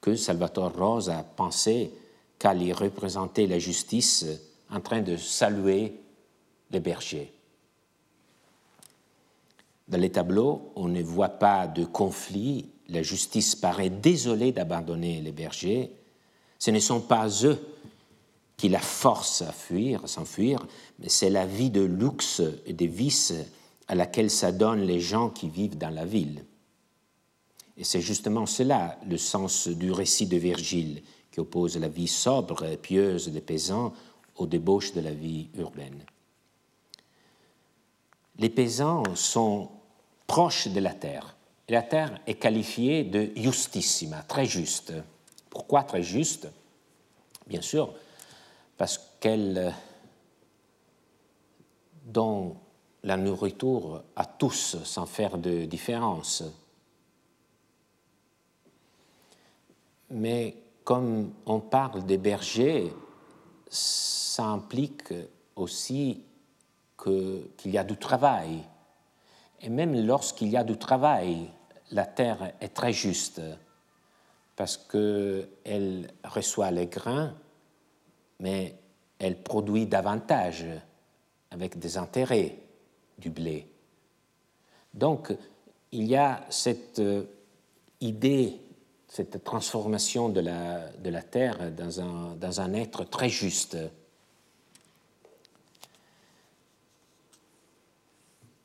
[0.00, 1.90] que Salvatore Rosa a pensé
[2.38, 4.26] qu'à y représenter la justice
[4.70, 5.98] en train de saluer
[6.70, 7.32] les bergers.
[9.88, 15.32] Dans les tableaux, on ne voit pas de conflit, la justice paraît désolée d'abandonner les
[15.32, 15.90] bergers.
[16.60, 17.58] Ce ne sont pas eux
[18.62, 20.64] qui la force à fuir, à s'enfuir,
[21.00, 23.34] mais c'est la vie de luxe et de vices
[23.88, 26.44] à laquelle s'adonnent les gens qui vivent dans la ville.
[27.76, 31.02] Et c'est justement cela le sens du récit de Virgile,
[31.32, 33.92] qui oppose la vie sobre et pieuse des paysans
[34.36, 36.04] aux débauches de la vie urbaine.
[38.38, 39.70] Les paysans sont
[40.28, 41.34] proches de la terre.
[41.66, 44.92] Et la terre est qualifiée de justissima, très juste.
[45.50, 46.46] Pourquoi très juste?
[47.48, 47.92] Bien sûr,
[48.76, 49.74] parce qu'elle
[52.04, 52.54] donne
[53.04, 56.44] la nourriture à tous sans faire de différence.
[60.10, 62.92] Mais comme on parle des bergers,
[63.68, 65.14] ça implique
[65.56, 66.24] aussi
[67.02, 68.62] qu'il y a du travail.
[69.60, 71.50] Et même lorsqu'il y a du travail,
[71.90, 73.40] la terre est très juste
[74.56, 77.34] parce qu'elle reçoit les grains
[78.40, 78.76] mais
[79.18, 80.64] elle produit davantage
[81.50, 82.56] avec des intérêts
[83.18, 83.66] du blé.
[84.94, 85.32] Donc,
[85.92, 87.24] il y a cette euh,
[88.00, 88.60] idée,
[89.08, 93.76] cette transformation de la, de la terre dans un, dans un être très juste.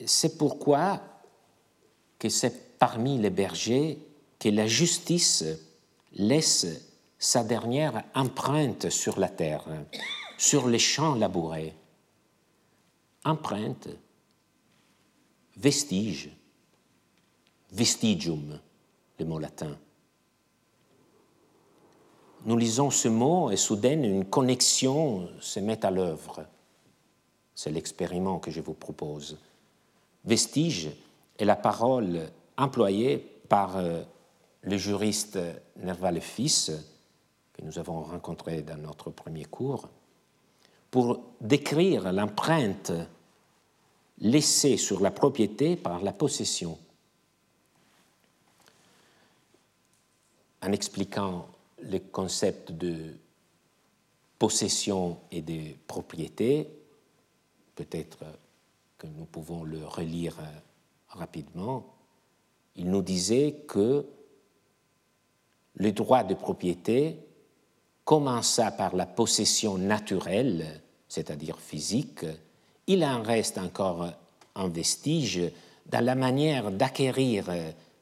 [0.06, 1.02] C'est pourquoi
[2.20, 4.00] que c'est parmi les bergers
[4.40, 5.44] que la justice
[6.14, 6.87] laisse
[7.20, 9.66] sa dernière empreinte sur la terre,
[10.38, 11.74] sur les champs labourés.
[13.26, 13.90] Empreinte,
[15.58, 16.30] vestige,
[17.72, 18.60] vestigium,
[19.20, 19.78] le mot latin.
[22.46, 26.46] Nous lisons ce mot et soudain une connexion se met à l'œuvre.
[27.56, 29.38] C'est l'expériment que je vous propose.
[30.24, 30.90] Vestige
[31.40, 33.18] est la parole employée
[33.50, 34.04] par euh,
[34.62, 35.40] le juriste
[35.78, 36.72] Nerval fils
[37.58, 39.90] que nous avons rencontré dans notre premier cours,
[40.92, 42.92] pour décrire l'empreinte
[44.20, 46.78] laissée sur la propriété par la possession.
[50.62, 51.48] En expliquant
[51.84, 53.16] les concepts de
[54.40, 56.70] possession et de propriété,
[57.76, 58.20] peut-être
[58.98, 60.36] que nous pouvons le relire
[61.10, 61.94] rapidement,
[62.76, 64.06] il nous disait que
[65.76, 67.27] le droit de propriété
[68.08, 72.26] commença par la possession naturelle, c'est-à-dire physique,
[72.88, 74.08] il en reste encore
[74.56, 75.42] un vestige
[75.88, 77.50] dans la manière d'acquérir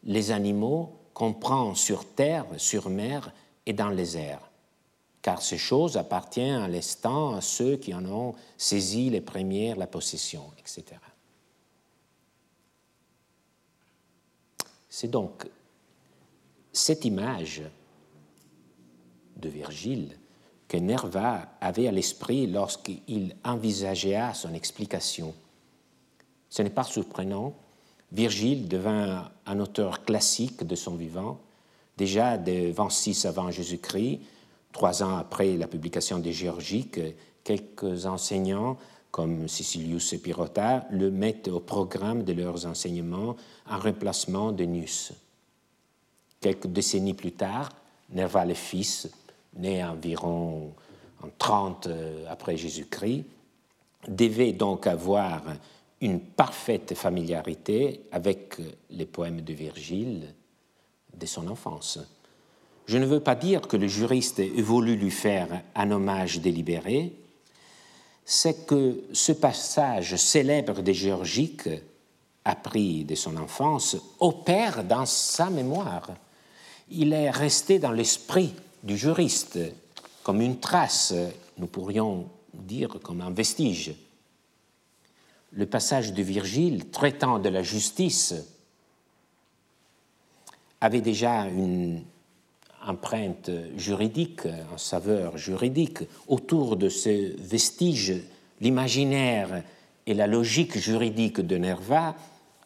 [0.03, 3.33] les animaux qu'on prend sur terre, sur mer
[3.65, 4.51] et dans les airs,
[5.23, 9.87] car ces choses appartiennent à l'instant à ceux qui en ont saisi les premières la
[9.87, 10.83] possession, etc.
[14.87, 15.47] C'est donc
[16.71, 17.63] cette image
[19.37, 20.17] de Virgile
[20.67, 25.33] que Nerva avait à l'esprit lorsqu'il envisagea son explication.
[26.49, 27.53] Ce n'est pas surprenant,
[28.11, 31.39] Virgile devint un auteur classique de son vivant,
[31.97, 34.21] déjà de 26 avant Jésus-Christ,
[34.71, 36.99] trois ans après la publication des Géorgiques,
[37.43, 38.77] quelques enseignants
[39.11, 43.37] comme Sicilius et Pirota le mettent au programme de leurs enseignements
[43.69, 45.13] en remplacement de Nus.
[46.41, 47.69] Quelques décennies plus tard,
[48.09, 49.09] Nerva le fils
[49.55, 50.73] né environ
[51.23, 53.25] en 30 euh, après Jésus-Christ,
[54.07, 55.41] devait donc avoir
[56.01, 58.57] une parfaite familiarité avec
[58.91, 60.33] les poèmes de Virgile
[61.17, 61.99] de son enfance.
[62.85, 67.13] Je ne veux pas dire que le juriste ait voulu lui faire un hommage délibéré,
[68.25, 71.69] c'est que ce passage célèbre des Géorgiques,
[72.43, 76.11] appris de son enfance, opère dans sa mémoire
[76.89, 78.53] il est resté dans l'esprit
[78.85, 79.59] du juriste
[80.23, 81.13] comme une trace,
[81.57, 83.93] nous pourrions dire comme un vestige.
[85.51, 88.33] Le passage de Virgile traitant de la justice
[90.81, 92.03] avait déjà une
[92.85, 95.99] empreinte juridique, un saveur juridique.
[96.27, 98.13] Autour de ce vestige,
[98.61, 99.63] l'imaginaire
[100.05, 102.15] et la logique juridique de Nerva